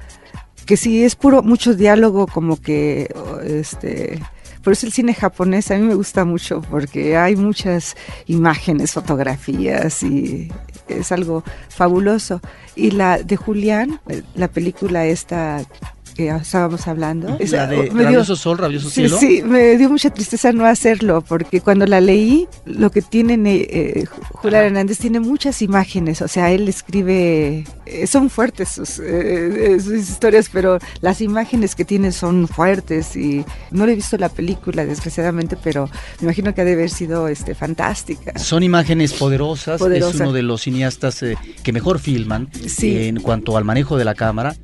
que 0.64 0.76
si 0.76 1.04
es 1.04 1.16
puro, 1.16 1.42
mucho 1.42 1.74
diálogo, 1.74 2.26
como 2.26 2.60
que, 2.60 3.12
este, 3.44 4.22
por 4.62 4.72
eso 4.72 4.86
el 4.86 4.92
cine 4.92 5.12
japonés 5.12 5.70
a 5.70 5.76
mí 5.76 5.82
me 5.82 5.94
gusta 5.94 6.24
mucho, 6.24 6.62
porque 6.62 7.16
hay 7.16 7.36
muchas 7.36 7.96
imágenes, 8.26 8.92
fotografías 8.92 10.02
y 10.02 10.50
es 10.98 11.12
algo 11.12 11.44
fabuloso. 11.68 12.40
Y 12.74 12.92
la 12.92 13.18
de 13.18 13.36
Julián, 13.36 14.00
eh, 14.08 14.22
la 14.34 14.48
película 14.48 15.06
esta 15.06 15.62
que 16.12 16.28
estábamos 16.28 16.86
hablando. 16.86 17.38
La 17.50 17.66
de 17.66 17.90
Rabioso 17.90 18.36
Sol, 18.36 18.58
Rabioso 18.58 18.90
Cielo. 18.90 19.18
Sí, 19.18 19.42
me 19.42 19.76
dio 19.76 19.90
mucha 19.90 20.10
tristeza 20.10 20.52
no 20.52 20.66
hacerlo, 20.66 21.22
porque 21.22 21.60
cuando 21.60 21.86
la 21.86 22.00
leí, 22.00 22.48
lo 22.64 22.90
que 22.90 23.02
tiene 23.02 23.34
eh, 23.34 23.68
eh, 23.70 24.04
Julián 24.32 24.64
Hernández 24.64 24.98
tiene 24.98 25.20
muchas 25.20 25.62
imágenes, 25.62 26.22
o 26.22 26.28
sea, 26.28 26.50
él 26.50 26.68
escribe, 26.68 27.64
eh, 27.86 28.06
son 28.06 28.30
fuertes 28.30 28.70
sus, 28.70 29.00
historias, 29.00 30.48
pero 30.52 30.78
las 31.00 31.20
imágenes 31.20 31.74
que 31.74 31.84
tiene 31.84 32.12
son 32.12 32.48
fuertes 32.48 33.16
y 33.16 33.44
no 33.70 33.86
le 33.86 33.92
he 33.92 33.96
visto 33.96 34.16
la 34.18 34.28
película, 34.28 34.84
desgraciadamente, 34.84 35.56
pero 35.62 35.88
me 36.20 36.24
imagino 36.24 36.54
que 36.54 36.60
ha 36.60 36.64
de 36.64 36.72
haber 36.72 36.90
sido 36.90 37.28
este, 37.28 37.54
fantástica. 37.54 38.38
Son 38.38 38.62
imágenes 38.62 39.12
poderosas, 39.12 39.80
es 39.80 40.14
uno 40.14 40.32
de 40.32 40.42
los 40.42 40.62
cineastas 40.62 41.24
que 41.62 41.72
mejor 41.72 41.98
filman 41.98 42.48
en 42.80 43.20
cuanto 43.20 43.56
al 43.56 43.64
manejo 43.64 43.96
de 43.96 44.04
la 44.04 44.14
cámara. 44.14 44.54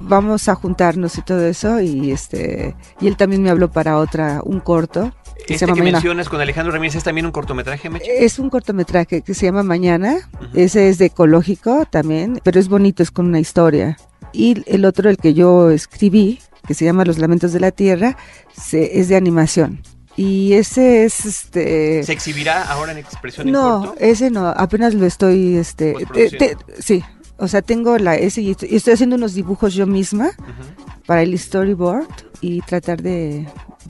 Vamos 0.00 0.48
a 0.48 0.54
juntarnos 0.54 1.18
y 1.18 1.22
todo 1.22 1.44
eso 1.44 1.80
y 1.80 2.12
este 2.12 2.76
y 3.00 3.08
él 3.08 3.16
también 3.16 3.42
me 3.42 3.50
habló 3.50 3.70
para 3.70 3.98
otra 3.98 4.40
un 4.44 4.60
corto. 4.60 5.12
Que 5.46 5.54
este 5.54 5.66
que 5.66 5.82
mencionas 5.82 6.28
con 6.28 6.40
Alejandro 6.40 6.72
Ramírez 6.72 6.94
es 6.94 7.04
también 7.04 7.26
un 7.26 7.32
cortometraje, 7.32 7.90
Es 8.04 8.38
un 8.38 8.48
cortometraje 8.48 9.20
que 9.22 9.34
se 9.34 9.46
llama 9.46 9.62
Mañana. 9.64 10.30
Ese 10.54 10.88
es 10.88 10.98
de 10.98 11.06
ecológico 11.06 11.84
también, 11.90 12.40
pero 12.44 12.60
es 12.60 12.68
bonito, 12.68 13.02
es 13.02 13.10
con 13.10 13.26
una 13.26 13.40
historia. 13.40 13.98
Y 14.32 14.62
el 14.66 14.84
otro, 14.84 15.10
el 15.10 15.16
que 15.16 15.34
yo 15.34 15.70
escribí, 15.70 16.38
que 16.66 16.74
se 16.74 16.84
llama 16.84 17.04
Los 17.04 17.18
Lamentos 17.18 17.52
de 17.52 17.60
la 17.60 17.72
Tierra, 17.72 18.16
es 18.72 19.08
de 19.08 19.16
animación. 19.16 19.82
Y 20.16 20.52
ese 20.52 21.04
es 21.04 21.26
este. 21.26 22.02
¿Se 22.04 22.12
exhibirá 22.12 22.62
ahora 22.62 22.92
en 22.92 22.98
expresión 22.98 23.50
No, 23.50 23.94
ese 23.98 24.30
no, 24.30 24.46
apenas 24.46 24.94
lo 24.94 25.06
estoy 25.06 25.56
este 25.56 25.94
sí, 26.78 27.02
o 27.36 27.48
sea, 27.48 27.62
tengo 27.62 27.98
la 27.98 28.14
ese 28.14 28.42
y 28.42 28.50
estoy, 28.50 28.92
haciendo 28.92 29.16
unos 29.16 29.34
dibujos 29.34 29.74
yo 29.74 29.86
misma 29.86 30.30
para 31.06 31.22
el 31.22 31.36
storyboard 31.36 32.06
y 32.40 32.60
tratar 32.60 33.02
de, 33.02 33.46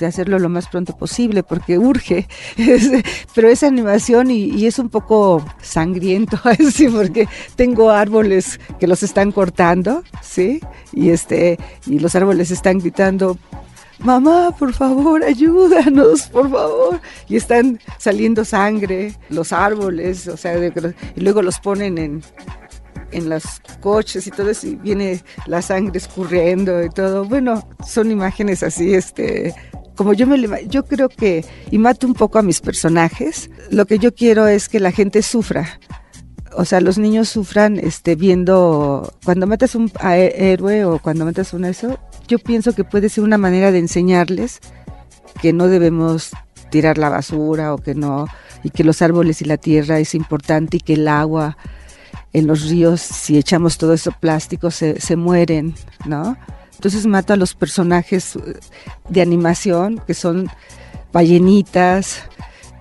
hacerlo 0.07 0.39
lo 0.39 0.49
más 0.49 0.67
pronto 0.69 0.97
posible 0.97 1.43
porque 1.43 1.79
urge. 1.79 2.27
Pero 3.35 3.49
es 3.49 3.63
animación 3.63 4.31
y, 4.31 4.67
es 4.67 4.79
un 4.79 4.89
poco 4.89 5.45
sangriento, 5.61 6.41
así 6.45 6.89
porque 6.89 7.29
tengo 7.55 7.91
árboles 7.91 8.59
que 8.81 8.87
los 8.87 9.03
están 9.03 9.31
cortando, 9.31 10.03
¿sí? 10.23 10.61
Y 10.93 11.11
este 11.11 11.59
y 11.87 11.99
los 11.99 12.15
árboles 12.15 12.51
están 12.51 12.79
gritando 12.79 13.39
mamá, 13.99 14.55
por 14.59 14.73
favor, 14.73 15.23
ayúdanos, 15.23 16.23
por 16.29 16.51
favor. 16.51 17.01
Y 17.29 17.37
están 17.37 17.81
saliendo 17.99 18.45
sangre, 18.45 19.15
los 19.29 19.53
árboles, 19.53 20.29
o 20.29 20.37
sea, 20.37 20.55
y 20.57 21.21
luego 21.21 21.43
los 21.43 21.59
ponen 21.61 21.99
en, 21.99 22.23
en 23.13 23.29
los 23.29 23.45
coches 23.81 24.27
y 24.27 24.31
todo 24.31 24.51
eso, 24.51 24.67
y 24.67 24.77
viene 24.77 25.23
la 25.47 25.63
sangre 25.63 25.99
escurriendo 25.99 26.83
y 26.83 26.91
todo. 26.91 27.25
Bueno, 27.25 27.67
son 27.87 28.11
imágenes 28.11 28.63
así, 28.63 28.95
este, 28.95 29.55
como 29.97 30.13
yo 30.13 30.27
me 30.27 30.67
yo 30.69 30.85
creo 30.85 31.09
que 31.09 31.45
y 31.71 31.79
mato 31.79 32.07
un 32.07 32.15
poco 32.15 32.39
a 32.39 32.43
mis 32.43 32.61
personajes. 32.61 33.51
Lo 33.71 33.87
que 33.87 33.99
yo 33.99 34.15
quiero 34.15 34.47
es 34.49 34.69
que 34.69 34.81
la 34.81 34.93
gente 34.93 35.23
sufra. 35.23 35.81
O 36.57 36.65
sea, 36.65 36.81
los 36.81 36.99
niños 36.99 37.29
sufran 37.29 37.79
este 37.79 38.15
viendo 38.15 39.13
cuando 39.25 39.47
matas 39.47 39.75
un 39.75 39.91
héroe 40.01 40.85
o 40.85 40.99
cuando 41.01 41.25
matas 41.25 41.53
un 41.53 41.65
eso, 41.65 41.99
yo 42.27 42.39
pienso 42.39 42.75
que 42.75 42.85
puede 42.85 43.09
ser 43.09 43.25
una 43.25 43.39
manera 43.39 43.71
de 43.71 43.79
enseñarles 43.79 44.61
que 45.41 45.53
no 45.53 45.69
debemos 45.69 46.31
tirar 46.71 46.99
la 46.99 47.09
basura 47.09 47.75
o 47.75 47.79
que 47.79 47.95
no 47.95 48.27
y 48.63 48.71
que 48.71 48.85
los 48.85 49.03
árboles 49.03 49.43
y 49.43 49.45
la 49.45 49.57
tierra 49.57 49.99
es 49.99 50.15
importante 50.15 50.79
y 50.79 50.81
que 50.81 50.95
el 50.95 51.09
agua 51.09 51.57
en 52.33 52.47
los 52.47 52.69
ríos 52.69 53.01
si 53.01 53.39
echamos 53.39 53.79
todo 53.79 53.93
eso 53.93 54.13
plástico 54.13 54.71
se, 54.71 55.01
se 55.01 55.17
mueren, 55.17 55.75
¿no? 56.07 56.37
Entonces 56.75 57.07
mato 57.07 57.33
a 57.33 57.37
los 57.37 57.55
personajes 57.55 58.37
eh, 58.37 58.59
de 59.09 59.23
animación, 59.23 60.03
que 60.07 60.15
son 60.15 60.51
ballenitas, 61.13 62.23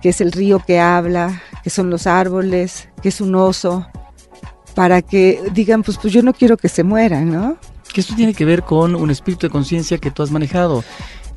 que 0.02 0.10
es 0.10 0.20
el 0.20 0.32
río 0.32 0.58
que 0.58 0.80
habla, 0.80 1.40
que 1.62 1.70
son 1.70 1.88
los 1.88 2.06
árboles, 2.06 2.88
que 3.00 3.08
es 3.08 3.20
un 3.20 3.34
oso, 3.34 3.86
para 4.74 5.00
que 5.02 5.40
digan, 5.52 5.82
pues, 5.82 5.98
pues 5.98 6.12
yo 6.12 6.22
no 6.22 6.34
quiero 6.34 6.56
que 6.56 6.68
se 6.68 6.82
mueran, 6.82 7.30
¿no? 7.30 7.56
Que 7.94 8.00
esto 8.00 8.14
tiene 8.16 8.34
que 8.34 8.44
ver 8.44 8.64
con 8.64 8.96
un 8.96 9.10
espíritu 9.10 9.46
de 9.46 9.50
conciencia 9.50 9.98
que 9.98 10.10
tú 10.10 10.24
has 10.24 10.30
manejado 10.32 10.82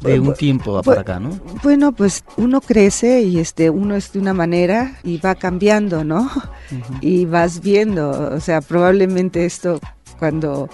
de 0.01 0.19
un 0.19 0.33
tiempo 0.33 0.81
para 0.81 1.01
acá, 1.01 1.19
¿no? 1.19 1.39
Bueno, 1.63 1.91
pues 1.91 2.23
uno 2.35 2.61
crece 2.61 3.21
y 3.21 3.39
este 3.39 3.69
uno 3.69 3.95
es 3.95 4.11
de 4.11 4.19
una 4.19 4.33
manera 4.33 4.95
y 5.03 5.19
va 5.19 5.35
cambiando, 5.35 6.03
¿no? 6.03 6.29
Y 6.99 7.25
vas 7.25 7.61
viendo, 7.61 8.09
o 8.09 8.39
sea, 8.39 8.61
probablemente 8.61 9.45
esto 9.45 9.79
cuando 10.17 10.67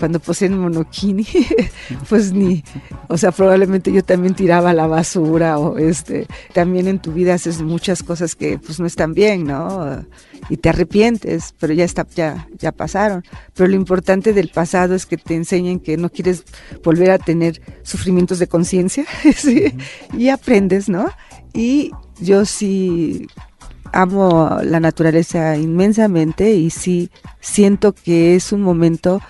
cuando 0.00 0.18
poseen 0.18 0.58
monokini, 0.58 1.26
pues 2.08 2.32
ni, 2.32 2.64
o 3.08 3.18
sea, 3.18 3.30
probablemente 3.30 3.92
yo 3.92 4.02
también 4.02 4.34
tiraba 4.34 4.72
la 4.72 4.86
basura 4.86 5.58
o 5.58 5.76
este, 5.76 6.26
también 6.54 6.88
en 6.88 6.98
tu 6.98 7.12
vida 7.12 7.34
haces 7.34 7.60
muchas 7.60 8.02
cosas 8.02 8.34
que 8.34 8.58
pues 8.58 8.80
no 8.80 8.86
están 8.86 9.12
bien, 9.12 9.44
¿no? 9.44 10.02
Y 10.48 10.56
te 10.56 10.70
arrepientes, 10.70 11.54
pero 11.60 11.74
ya 11.74 11.84
está, 11.84 12.06
ya, 12.16 12.48
ya 12.58 12.72
pasaron. 12.72 13.22
Pero 13.54 13.68
lo 13.68 13.76
importante 13.76 14.32
del 14.32 14.48
pasado 14.48 14.94
es 14.94 15.04
que 15.04 15.18
te 15.18 15.34
enseñen 15.34 15.78
que 15.78 15.98
no 15.98 16.08
quieres 16.08 16.44
volver 16.82 17.10
a 17.10 17.18
tener 17.18 17.60
sufrimientos 17.82 18.38
de 18.38 18.48
conciencia, 18.48 19.04
y 20.16 20.28
aprendes, 20.30 20.88
¿no? 20.88 21.10
Y 21.52 21.90
yo 22.20 22.46
sí 22.46 23.28
amo 23.92 24.60
la 24.62 24.80
naturaleza 24.80 25.56
inmensamente 25.56 26.52
y 26.52 26.70
sí 26.70 27.10
siento 27.40 27.92
que 27.92 28.34
es 28.34 28.52
un 28.52 28.62
momento 28.62 29.20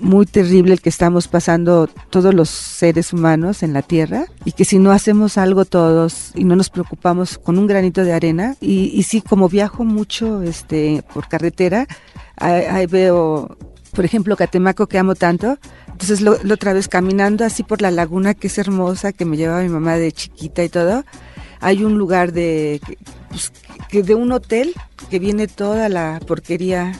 muy 0.00 0.26
terrible 0.26 0.72
el 0.72 0.80
que 0.80 0.88
estamos 0.88 1.28
pasando 1.28 1.88
todos 2.10 2.34
los 2.34 2.48
seres 2.48 3.12
humanos 3.12 3.62
en 3.62 3.72
la 3.72 3.82
Tierra 3.82 4.26
y 4.44 4.52
que 4.52 4.64
si 4.64 4.78
no 4.78 4.90
hacemos 4.90 5.36
algo 5.38 5.64
todos 5.64 6.32
y 6.34 6.44
no 6.44 6.56
nos 6.56 6.70
preocupamos 6.70 7.38
con 7.38 7.58
un 7.58 7.66
granito 7.66 8.04
de 8.04 8.12
arena 8.12 8.56
y, 8.60 8.90
y 8.94 9.02
sí, 9.02 9.20
como 9.20 9.48
viajo 9.48 9.84
mucho 9.84 10.42
este, 10.42 11.04
por 11.12 11.28
carretera, 11.28 11.86
ahí, 12.36 12.86
veo, 12.86 13.56
por 13.92 14.04
ejemplo, 14.04 14.36
Catemaco 14.36 14.86
que 14.86 14.98
amo 14.98 15.14
tanto, 15.14 15.58
entonces 15.88 16.20
la 16.22 16.32
otra 16.52 16.72
vez 16.72 16.88
caminando 16.88 17.44
así 17.44 17.62
por 17.62 17.82
la 17.82 17.90
laguna 17.90 18.34
que 18.34 18.46
es 18.46 18.58
hermosa, 18.58 19.12
que 19.12 19.24
me 19.24 19.36
llevaba 19.36 19.62
mi 19.62 19.68
mamá 19.68 19.96
de 19.96 20.10
chiquita 20.12 20.64
y 20.64 20.68
todo, 20.68 21.04
hay 21.60 21.84
un 21.84 21.98
lugar 21.98 22.32
de, 22.32 22.80
pues, 23.28 23.52
que 23.88 24.02
de 24.02 24.14
un 24.14 24.32
hotel 24.32 24.74
que 25.10 25.18
viene 25.18 25.48
toda 25.48 25.88
la 25.88 26.18
porquería 26.26 26.92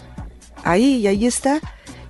ahí 0.63 0.97
y 0.97 1.07
ahí 1.07 1.27
está 1.27 1.61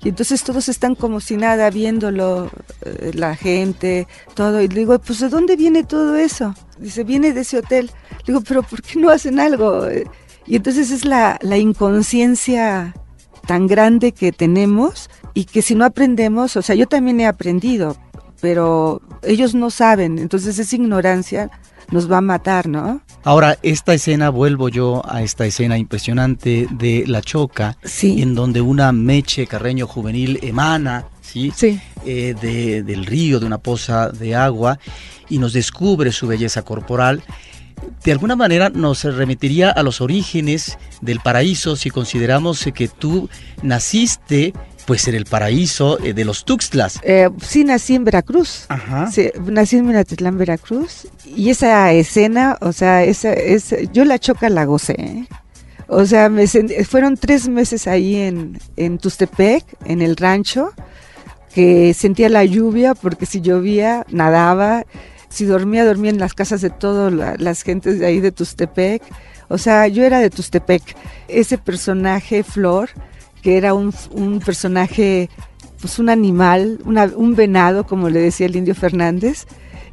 y 0.03 0.09
entonces 0.09 0.43
todos 0.43 0.67
están 0.67 0.95
como 0.95 1.19
si 1.21 1.37
nada 1.37 1.69
viéndolo, 1.69 2.49
eh, 2.81 3.11
la 3.13 3.35
gente, 3.35 4.07
todo. 4.33 4.61
Y 4.61 4.67
le 4.67 4.81
digo, 4.81 4.99
pues 4.99 5.19
¿de 5.19 5.29
dónde 5.29 5.55
viene 5.55 5.83
todo 5.83 6.15
eso? 6.15 6.53
Dice, 6.77 7.03
viene 7.03 7.31
de 7.31 7.41
ese 7.41 7.59
hotel. 7.59 7.89
Le 8.19 8.33
digo, 8.33 8.41
pero 8.41 8.63
¿por 8.63 8.81
qué 8.81 8.99
no 8.99 9.09
hacen 9.09 9.39
algo? 9.39 9.87
Y 10.45 10.57
entonces 10.57 10.91
es 10.91 11.05
la, 11.05 11.39
la 11.41 11.57
inconsciencia 11.57 12.93
tan 13.47 13.67
grande 13.67 14.11
que 14.11 14.31
tenemos 14.31 15.09
y 15.33 15.45
que 15.45 15.61
si 15.61 15.73
no 15.73 15.85
aprendemos, 15.85 16.57
o 16.57 16.61
sea, 16.61 16.75
yo 16.75 16.87
también 16.87 17.19
he 17.21 17.25
aprendido, 17.25 17.95
pero 18.41 19.01
ellos 19.21 19.55
no 19.55 19.69
saben, 19.69 20.19
entonces 20.19 20.59
esa 20.59 20.75
ignorancia 20.75 21.49
nos 21.91 22.11
va 22.11 22.17
a 22.17 22.21
matar, 22.21 22.67
¿no? 22.67 23.01
Ahora, 23.25 23.57
esta 23.63 23.93
escena, 23.93 24.29
vuelvo 24.29 24.67
yo 24.67 25.01
a 25.07 25.21
esta 25.21 25.45
escena 25.45 25.77
impresionante 25.77 26.67
de 26.69 27.05
La 27.07 27.21
Choca, 27.21 27.77
en 28.01 28.35
donde 28.35 28.59
una 28.59 28.91
meche 28.91 29.47
carreño 29.47 29.87
juvenil 29.87 30.39
emana, 30.41 31.05
¿sí? 31.21 31.53
Eh, 32.05 32.35
de, 32.41 32.83
del 32.83 33.05
río, 33.05 33.39
de 33.39 33.45
una 33.45 33.59
poza 33.59 34.09
de 34.09 34.35
agua, 34.35 34.77
y 35.29 35.37
nos 35.37 35.53
descubre 35.53 36.11
su 36.11 36.27
belleza 36.27 36.63
corporal. 36.63 37.23
De 38.03 38.11
alguna 38.11 38.35
manera 38.35 38.69
nos 38.69 39.05
remitiría 39.05 39.69
a 39.69 39.83
los 39.83 40.01
orígenes 40.01 40.77
del 40.99 41.21
paraíso 41.21 41.77
si 41.77 41.89
consideramos 41.89 42.65
que 42.73 42.89
tú 42.89 43.29
naciste 43.61 44.53
pues 44.85 45.07
en 45.07 45.15
el 45.15 45.25
paraíso 45.25 45.99
eh, 46.03 46.13
de 46.13 46.25
los 46.25 46.45
Tuxtlas. 46.45 46.99
Eh, 47.03 47.29
sí, 47.41 47.63
nací 47.63 47.95
en 47.95 48.03
Veracruz. 48.03 48.65
Ajá. 48.69 49.11
Sí, 49.11 49.29
nací 49.45 49.77
en 49.77 49.87
Minatitlán, 49.87 50.37
Veracruz. 50.37 51.07
Y 51.25 51.49
esa 51.49 51.91
escena, 51.93 52.57
o 52.61 52.71
sea, 52.73 53.03
esa, 53.03 53.33
esa, 53.33 53.81
yo 53.93 54.05
la 54.05 54.19
choca 54.19 54.49
la 54.49 54.65
gocé. 54.65 54.95
¿eh? 54.99 55.27
O 55.87 56.05
sea, 56.05 56.29
me 56.29 56.47
fueron 56.47 57.17
tres 57.17 57.47
meses 57.47 57.87
ahí 57.87 58.15
en, 58.15 58.59
en 58.77 58.97
Tustepec, 58.97 59.65
en 59.85 60.01
el 60.01 60.15
rancho, 60.15 60.71
que 61.53 61.93
sentía 61.93 62.29
la 62.29 62.43
lluvia 62.45 62.95
porque 62.95 63.25
si 63.25 63.41
llovía, 63.41 64.05
nadaba. 64.09 64.85
Si 65.29 65.45
dormía, 65.45 65.83
dormía 65.83 66.11
en 66.11 66.19
las 66.19 66.35
casas 66.35 66.61
de 66.61 66.69
todas 66.69 67.11
las 67.39 67.63
gentes 67.63 67.99
de 67.99 68.05
ahí 68.05 68.19
de 68.19 68.31
Tustepec. 68.31 69.01
O 69.49 69.57
sea, 69.57 69.87
yo 69.87 70.03
era 70.03 70.19
de 70.19 70.29
Tustepec. 70.29 70.83
Ese 71.27 71.57
personaje, 71.57 72.43
Flor, 72.43 72.89
que 73.43 73.57
era 73.57 73.73
un, 73.73 73.93
un 74.11 74.39
personaje, 74.39 75.29
pues 75.81 75.99
un 75.99 76.09
animal, 76.09 76.79
un 76.85 77.35
venado, 77.35 77.85
como 77.85 78.09
le 78.09 78.19
decía 78.19 78.47
el 78.47 78.55
indio 78.55 78.73
Fernández, 78.73 79.45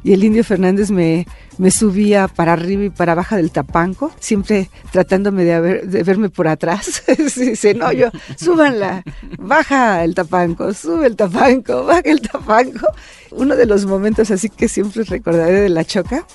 y 0.03 0.13
el 0.13 0.23
indio 0.23 0.43
Fernández 0.43 0.89
me, 0.89 1.27
me 1.57 1.69
subía 1.69 2.27
para 2.27 2.53
arriba 2.53 2.85
y 2.85 2.89
para 2.89 3.11
abajo 3.11 3.35
del 3.35 3.51
tapanco, 3.51 4.11
siempre 4.19 4.69
tratándome 4.91 5.43
de, 5.43 5.81
de 5.81 6.03
verme 6.03 6.29
por 6.29 6.47
atrás. 6.47 7.03
Dice, 7.35 7.73
no, 7.75 7.91
yo, 7.91 8.09
súbanla, 8.35 9.03
baja 9.37 10.03
el 10.03 10.15
tapanco, 10.15 10.73
sube 10.73 11.05
el 11.05 11.15
tapanco, 11.15 11.83
baja 11.85 12.01
el 12.05 12.21
tapanco. 12.21 12.87
Uno 13.31 13.55
de 13.55 13.65
los 13.65 13.85
momentos 13.85 14.31
así 14.31 14.49
que 14.49 14.67
siempre 14.67 15.03
recordaré 15.03 15.61
de 15.61 15.69
la 15.69 15.85
choca 15.85 16.25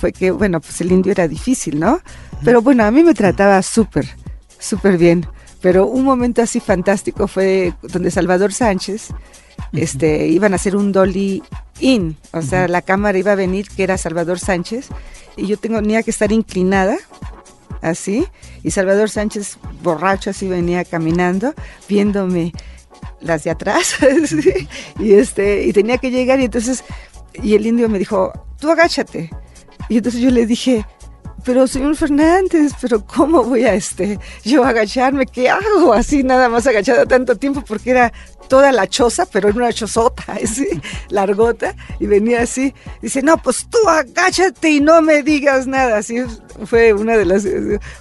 fue 0.00 0.12
que, 0.12 0.30
bueno, 0.30 0.60
pues 0.60 0.80
el 0.80 0.90
indio 0.90 1.12
era 1.12 1.28
difícil, 1.28 1.78
¿no? 1.78 2.00
Pero 2.42 2.62
bueno, 2.62 2.84
a 2.84 2.90
mí 2.90 3.04
me 3.04 3.14
trataba 3.14 3.62
súper, 3.62 4.06
súper 4.58 4.96
bien. 4.96 5.26
Pero 5.60 5.86
un 5.86 6.04
momento 6.04 6.42
así 6.42 6.60
fantástico 6.60 7.28
fue 7.28 7.74
donde 7.82 8.10
Salvador 8.10 8.52
Sánchez 8.52 9.08
este, 9.72 10.26
iban 10.28 10.52
a 10.52 10.56
hacer 10.56 10.76
un 10.76 10.92
dolly 10.92 11.42
in, 11.80 12.16
o 12.32 12.42
sea, 12.42 12.68
la 12.68 12.82
cámara 12.82 13.18
iba 13.18 13.32
a 13.32 13.36
venir 13.36 13.68
que 13.68 13.82
era 13.82 13.98
Salvador 13.98 14.38
Sánchez 14.38 14.88
y 15.36 15.46
yo 15.46 15.56
tenía 15.58 16.02
que 16.02 16.10
estar 16.10 16.32
inclinada 16.32 16.96
así 17.80 18.26
y 18.62 18.70
Salvador 18.70 19.08
Sánchez 19.08 19.58
borracho 19.82 20.30
así 20.30 20.48
venía 20.48 20.84
caminando 20.84 21.54
viéndome 21.88 22.52
las 23.20 23.44
de 23.44 23.50
atrás 23.50 23.96
y 24.98 25.12
este 25.12 25.64
y 25.64 25.72
tenía 25.72 25.98
que 25.98 26.10
llegar 26.10 26.40
y 26.40 26.44
entonces 26.44 26.84
y 27.34 27.54
el 27.54 27.66
indio 27.66 27.88
me 27.88 27.98
dijo 27.98 28.32
tú 28.58 28.70
agáchate 28.70 29.30
y 29.88 29.98
entonces 29.98 30.20
yo 30.20 30.30
le 30.30 30.46
dije 30.46 30.84
pero 31.44 31.66
señor 31.66 31.96
Fernández, 31.96 32.72
pero 32.80 33.04
¿cómo 33.04 33.44
voy 33.44 33.64
a 33.64 33.74
este, 33.74 34.18
yo 34.44 34.64
agacharme? 34.64 35.26
¿Qué 35.26 35.48
hago? 35.48 35.92
Así 35.92 36.22
nada 36.22 36.48
más 36.48 36.66
agachada 36.66 37.06
tanto 37.06 37.36
tiempo 37.36 37.62
porque 37.66 37.90
era 37.90 38.12
toda 38.50 38.72
la 38.72 38.88
choza, 38.88 39.26
pero 39.26 39.48
era 39.48 39.56
una 39.56 39.72
chozota, 39.72 40.24
así, 40.42 40.66
largota, 41.08 41.76
y 42.00 42.06
venía 42.06 42.42
así, 42.42 42.74
dice, 43.00 43.22
no, 43.22 43.36
pues 43.38 43.66
tú 43.70 43.78
agáchate 43.88 44.70
y 44.70 44.80
no 44.80 45.00
me 45.02 45.22
digas 45.22 45.68
nada, 45.68 45.98
así 45.98 46.16
fue 46.66 46.92
una 46.92 47.16
de 47.16 47.24
las, 47.26 47.46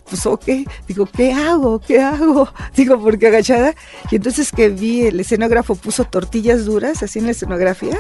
pues 0.09 0.25
ok, 0.25 0.45
digo, 0.87 1.05
¿qué 1.05 1.31
hago? 1.31 1.79
¿Qué 1.79 2.01
hago? 2.01 2.51
Digo, 2.75 2.99
porque 2.99 3.27
agachada, 3.27 3.75
y 4.09 4.15
entonces 4.15 4.51
que 4.51 4.69
vi, 4.69 5.05
el 5.05 5.19
escenógrafo 5.19 5.75
puso 5.75 6.05
tortillas 6.05 6.65
duras, 6.65 7.03
así 7.03 7.19
en 7.19 7.25
la 7.25 7.31
escenografía, 7.31 7.99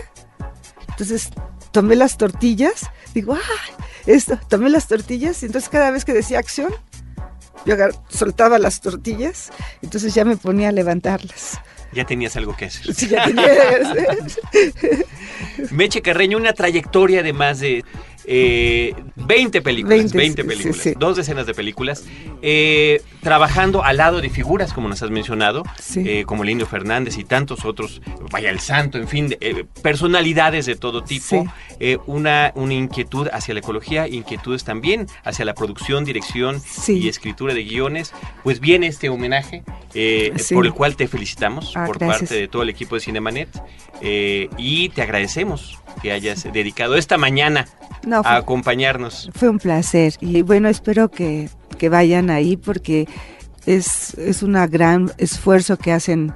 entonces 0.89 1.29
tomé 1.71 1.95
las 1.95 2.17
tortillas, 2.17 2.89
digo, 3.13 3.35
¡ay! 3.35 3.88
Esto, 4.05 4.39
tomé 4.47 4.69
las 4.69 4.87
tortillas 4.87 5.41
y 5.43 5.47
entonces 5.47 5.69
cada 5.69 5.91
vez 5.91 6.05
que 6.05 6.13
decía 6.13 6.39
acción, 6.39 6.73
yo 7.65 7.75
soltaba 8.09 8.57
las 8.59 8.81
tortillas, 8.81 9.51
entonces 9.81 10.13
ya 10.13 10.25
me 10.25 10.37
ponía 10.37 10.69
a 10.69 10.71
levantarlas. 10.71 11.59
Ya 11.91 12.05
tenías 12.05 12.35
algo 12.35 12.55
que 12.55 12.65
hacer. 12.65 12.93
Sí, 12.93 13.07
ya 13.07 13.25
tenía 13.25 13.45
que 13.45 13.75
hacer. 13.75 15.05
Meche 15.71 16.01
Carreño, 16.01 16.37
una 16.37 16.53
trayectoria 16.53 17.23
de 17.23 17.33
más 17.33 17.59
de 17.59 17.83
eh, 18.25 18.93
20 19.15 19.61
películas, 19.61 20.13
20, 20.13 20.43
películas, 20.43 20.89
dos 20.97 21.17
decenas 21.17 21.45
de 21.45 21.53
películas, 21.53 22.03
eh, 22.41 23.01
trabajando 23.21 23.83
al 23.83 23.97
lado 23.97 24.21
de 24.21 24.29
figuras, 24.29 24.73
como 24.73 24.87
nos 24.87 25.01
has 25.03 25.09
mencionado, 25.09 25.63
eh, 25.95 26.23
como 26.25 26.43
Lino 26.43 26.65
Fernández 26.65 27.17
y 27.17 27.23
tantos 27.23 27.65
otros, 27.65 28.01
vaya 28.31 28.49
el 28.49 28.59
santo, 28.59 28.97
en 28.97 29.07
fin, 29.07 29.35
eh, 29.41 29.65
personalidades 29.81 30.65
de 30.65 30.75
todo 30.75 31.03
tipo, 31.03 31.45
una, 32.05 32.51
una 32.55 32.73
inquietud 32.73 33.29
hacia 33.31 33.53
la 33.53 33.61
ecología, 33.61 34.07
inquietudes 34.07 34.63
también 34.63 35.07
hacia 35.23 35.45
la 35.45 35.53
producción, 35.53 36.05
dirección 36.05 36.61
y 36.87 37.07
escritura 37.07 37.53
de 37.53 37.63
guiones, 37.63 38.13
pues 38.43 38.59
viene 38.59 38.87
este 38.87 39.09
homenaje 39.09 39.63
por 40.53 40.65
el 40.65 40.73
cual 40.73 40.95
te 40.95 41.07
felicitamos 41.07 41.73
ah, 41.75 41.85
por 41.85 41.99
parte 41.99 42.35
de 42.35 42.47
todo 42.47 42.63
el 42.63 42.69
equipo 42.69 42.95
de 42.95 43.01
Cinemanet 43.01 43.49
y 44.01 44.89
te 44.89 45.01
agradecemos 45.01 45.79
que 46.01 46.11
hayas 46.11 46.43
dedicado 46.51 46.95
esta 46.95 47.17
mañana 47.17 47.67
a 48.13 48.35
acompañarnos. 48.35 49.29
Fue 49.33 49.49
un 49.49 49.59
placer 49.59 50.13
y 50.21 50.41
bueno, 50.41 50.69
espero 50.69 51.09
que, 51.09 51.49
vayan 51.89 52.29
ahí 52.29 52.57
porque 52.57 53.07
es, 53.65 54.13
es 54.15 54.43
un 54.43 54.53
gran 54.69 55.11
esfuerzo 55.17 55.77
que 55.77 55.91
hacen 55.91 56.33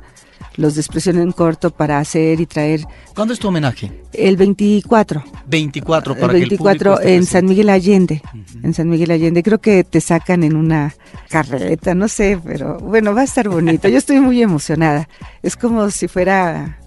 los 0.55 0.75
de 0.75 0.81
expresión 0.81 1.17
en 1.17 1.31
corto 1.31 1.71
para 1.71 1.99
hacer 1.99 2.39
y 2.39 2.45
traer. 2.45 2.85
¿Cuándo 3.15 3.33
es 3.33 3.39
tu 3.39 3.47
homenaje? 3.47 4.03
El 4.11 4.37
24. 4.37 5.23
24 5.47 6.15
para 6.15 6.33
El 6.33 6.39
24 6.39 7.01
en 7.01 7.25
San 7.25 7.45
Miguel 7.45 7.69
Allende. 7.69 8.21
En 8.61 8.73
San 8.73 8.89
Miguel 8.89 9.11
Allende. 9.11 9.43
Creo 9.43 9.59
que 9.59 9.83
te 9.83 10.01
sacan 10.01 10.43
en 10.43 10.55
una 10.55 10.93
carreta, 11.29 11.95
no 11.95 12.07
sé, 12.07 12.39
pero 12.43 12.77
bueno, 12.79 13.13
va 13.13 13.21
a 13.21 13.25
estar 13.25 13.49
bonito. 13.49 13.87
Yo 13.87 13.97
estoy 13.97 14.19
muy 14.19 14.41
emocionada. 14.41 15.09
Es 15.41 15.55
como 15.55 15.89
si 15.89 16.07
fuera 16.07 16.79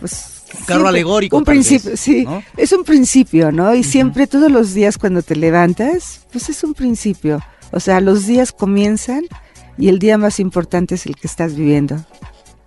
pues 0.00 0.41
carro 0.66 0.88
alegórico. 0.88 1.36
Un 1.36 1.44
principio, 1.44 1.96
sí, 1.96 2.26
es 2.56 2.72
un 2.72 2.84
principio, 2.84 3.52
¿no? 3.52 3.74
Y 3.74 3.84
siempre, 3.84 4.26
todos 4.26 4.50
los 4.50 4.74
días 4.74 4.98
cuando 4.98 5.22
te 5.22 5.36
levantas, 5.36 6.20
pues 6.32 6.48
es 6.48 6.62
un 6.64 6.74
principio. 6.74 7.40
O 7.72 7.80
sea, 7.80 8.00
los 8.00 8.26
días 8.26 8.52
comienzan 8.52 9.24
y 9.78 9.88
el 9.88 9.98
día 9.98 10.18
más 10.18 10.38
importante 10.40 10.94
es 10.94 11.06
el 11.06 11.16
que 11.16 11.26
estás 11.26 11.54
viviendo. 11.54 12.04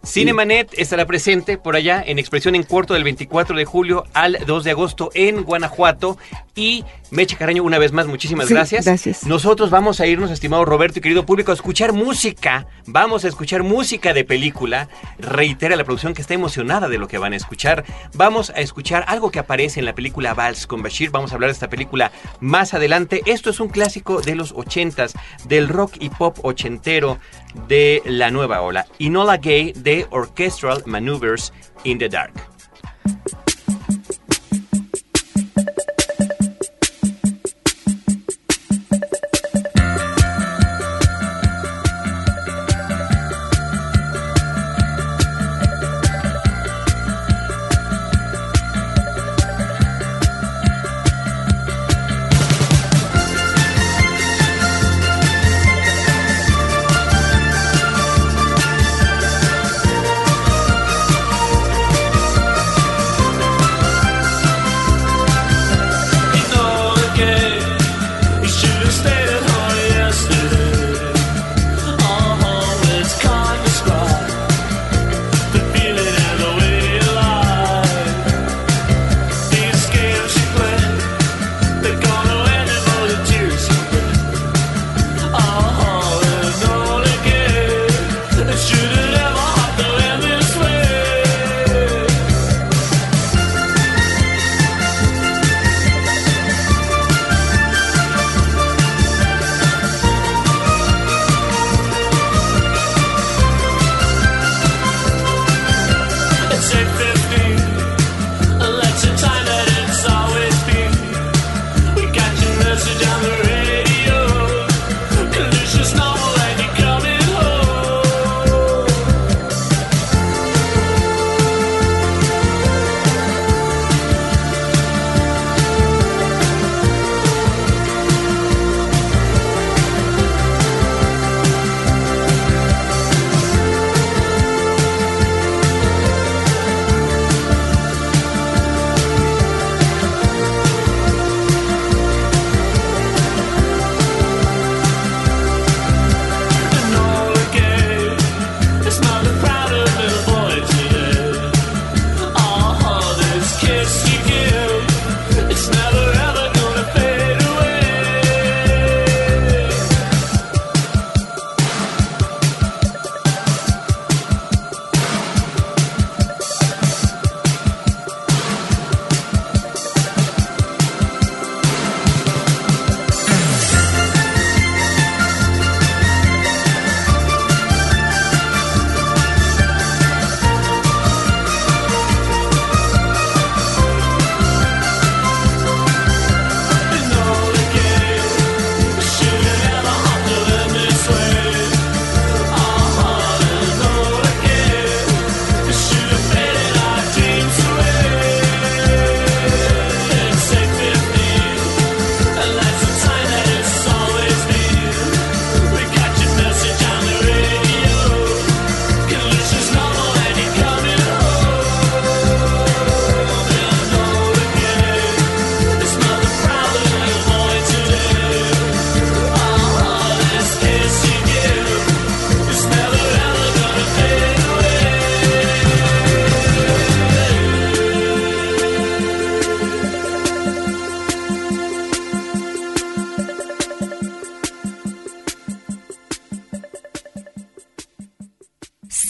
Cinemanet 0.06 0.74
estará 0.78 1.06
presente 1.06 1.58
por 1.58 1.76
allá 1.76 2.04
en 2.06 2.20
expresión 2.20 2.56
en 2.56 2.64
corto 2.64 2.94
del 2.94 3.04
24 3.04 3.56
de 3.58 3.66
julio 3.66 4.04
al 4.14 4.38
2 4.46 4.64
de 4.64 4.72
agosto 4.72 5.10
en 5.14 5.44
Guanajuato. 5.44 6.18
Y 6.56 6.86
Meche 7.12 7.36
Carreño, 7.36 7.64
una 7.64 7.78
vez 7.78 7.92
más, 7.92 8.08
muchísimas 8.08 8.50
gracias. 8.50 8.86
Gracias. 8.86 9.26
Nosotros 9.26 9.70
vamos 9.70 10.00
a 10.00 10.08
irnos, 10.08 10.32
estimado 10.32 10.64
Roberto 10.64 11.00
y 11.00 11.02
querido 11.02 11.26
público, 11.26 11.52
a 11.52 11.54
escuchar 11.54 11.92
música. 11.92 12.68
Vamos 12.86 13.26
a 13.26 13.28
escuchar 13.28 13.64
música 13.64 14.14
de 14.14 14.24
película. 14.24 14.88
Reitera 15.20 15.76
la 15.76 15.84
producción 15.84 16.14
que 16.14 16.22
está 16.22 16.34
emocionada 16.34 16.88
de 16.88 16.98
lo 16.98 17.08
que 17.08 17.18
van 17.18 17.34
a 17.34 17.36
escuchar. 17.36 17.84
Vamos 18.14 18.52
a 18.52 18.62
escuchar 18.62 19.04
algo 19.08 19.32
que 19.32 19.40
aparece 19.40 19.80
en 19.80 19.86
la 19.86 19.96
película 19.96 20.34
Vals 20.34 20.66
con 20.66 20.82
Bashir. 20.82 21.10
Vamos 21.12 21.32
a 21.32 21.36
hablar 21.36 21.50
de 21.50 21.54
esta 21.54 21.70
película 21.70 22.12
más 22.40 22.74
adelante. 22.74 23.22
Esto 23.26 23.50
es 23.50 23.60
un 23.60 23.68
clásico 23.68 24.22
de 24.22 24.36
los 24.36 24.54
ochentas, 24.54 25.14
del 25.48 25.68
rock 25.68 25.96
y 26.00 26.10
pop 26.10 26.38
ochentero 26.44 27.20
de 27.68 28.02
la 28.06 28.32
nueva 28.32 28.62
ola. 28.62 28.86
Inola 29.00 29.38
Gay 29.38 29.74
de 29.74 30.08
Orchestral 30.12 30.84
Maneuvers 30.86 31.52
in 31.84 31.98
the 31.98 32.10
Dark. 32.10 32.55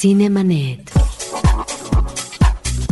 Cinemanet. 0.05 0.91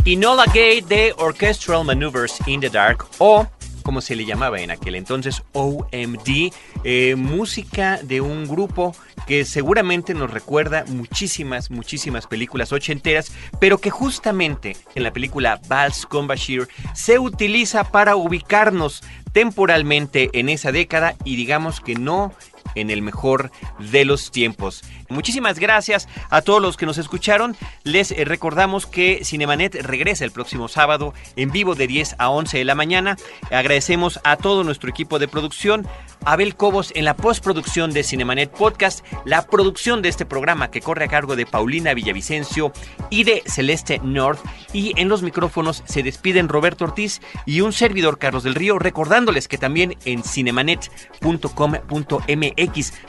Inola 0.04 0.46
Gay 0.52 0.80
de 0.80 1.14
Orchestral 1.16 1.84
Maneuvers 1.84 2.40
in 2.48 2.58
the 2.60 2.68
Dark 2.68 3.06
o 3.18 3.46
como 3.84 4.00
se 4.00 4.16
le 4.16 4.24
llamaba 4.24 4.60
en 4.60 4.72
aquel 4.72 4.96
entonces, 4.96 5.42
OMD, 5.52 6.52
eh, 6.82 7.14
música 7.16 8.00
de 8.02 8.20
un 8.20 8.48
grupo 8.48 8.96
que 9.28 9.44
seguramente 9.44 10.12
nos 10.12 10.30
recuerda 10.30 10.84
muchísimas, 10.88 11.70
muchísimas 11.70 12.26
películas 12.26 12.72
ochenteras, 12.72 13.30
pero 13.60 13.78
que 13.78 13.90
justamente 13.90 14.76
en 14.96 15.04
la 15.04 15.12
película 15.12 15.60
Vals 15.68 16.06
con 16.06 16.26
Bashir 16.26 16.66
se 16.94 17.20
utiliza 17.20 17.84
para 17.84 18.16
ubicarnos 18.16 19.02
temporalmente 19.32 20.30
en 20.32 20.48
esa 20.48 20.72
década 20.72 21.14
y 21.24 21.36
digamos 21.36 21.80
que 21.80 21.94
no 21.94 22.32
en 22.74 22.90
el 22.90 23.02
mejor 23.02 23.50
de 23.78 24.04
los 24.04 24.30
tiempos. 24.30 24.82
Muchísimas 25.08 25.58
gracias 25.58 26.08
a 26.30 26.42
todos 26.42 26.60
los 26.60 26.76
que 26.76 26.86
nos 26.86 26.98
escucharon. 26.98 27.56
Les 27.84 28.10
eh, 28.10 28.24
recordamos 28.24 28.86
que 28.86 29.24
Cinemanet 29.24 29.74
regresa 29.82 30.24
el 30.24 30.32
próximo 30.32 30.68
sábado 30.68 31.14
en 31.36 31.50
vivo 31.50 31.74
de 31.74 31.86
10 31.86 32.16
a 32.18 32.30
11 32.30 32.58
de 32.58 32.64
la 32.64 32.74
mañana. 32.74 33.16
Agradecemos 33.50 34.20
a 34.24 34.36
todo 34.36 34.64
nuestro 34.64 34.90
equipo 34.90 35.18
de 35.18 35.28
producción, 35.28 35.86
Abel 36.24 36.56
Cobos 36.56 36.92
en 36.94 37.04
la 37.04 37.16
postproducción 37.16 37.92
de 37.92 38.02
Cinemanet 38.02 38.50
Podcast, 38.50 39.04
la 39.24 39.46
producción 39.46 40.02
de 40.02 40.08
este 40.08 40.24
programa 40.24 40.70
que 40.70 40.80
corre 40.80 41.04
a 41.04 41.08
cargo 41.08 41.36
de 41.36 41.46
Paulina 41.46 41.94
Villavicencio 41.94 42.72
y 43.10 43.24
de 43.24 43.42
Celeste 43.46 44.00
North. 44.02 44.40
Y 44.72 44.98
en 45.00 45.08
los 45.08 45.22
micrófonos 45.22 45.82
se 45.86 46.02
despiden 46.02 46.48
Roberto 46.48 46.84
Ortiz 46.84 47.20
y 47.46 47.60
un 47.60 47.72
servidor 47.72 48.18
Carlos 48.18 48.42
del 48.42 48.54
Río, 48.54 48.78
recordándoles 48.78 49.48
que 49.48 49.58
también 49.58 49.96
en 50.04 50.24
cinemanet.com.mx 50.24 52.53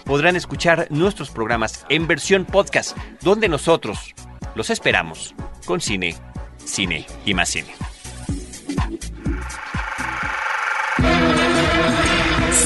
podrán 0.03 0.35
escuchar 0.35 0.87
nuestros 0.89 1.29
programas 1.29 1.85
en 1.89 2.07
versión 2.07 2.45
podcast, 2.45 2.97
donde 3.21 3.49
nosotros 3.49 4.13
los 4.55 4.69
esperamos 4.69 5.35
con 5.65 5.81
cine, 5.81 6.15
cine 6.63 7.05
y 7.25 7.33
más 7.33 7.49
cine. 7.49 7.73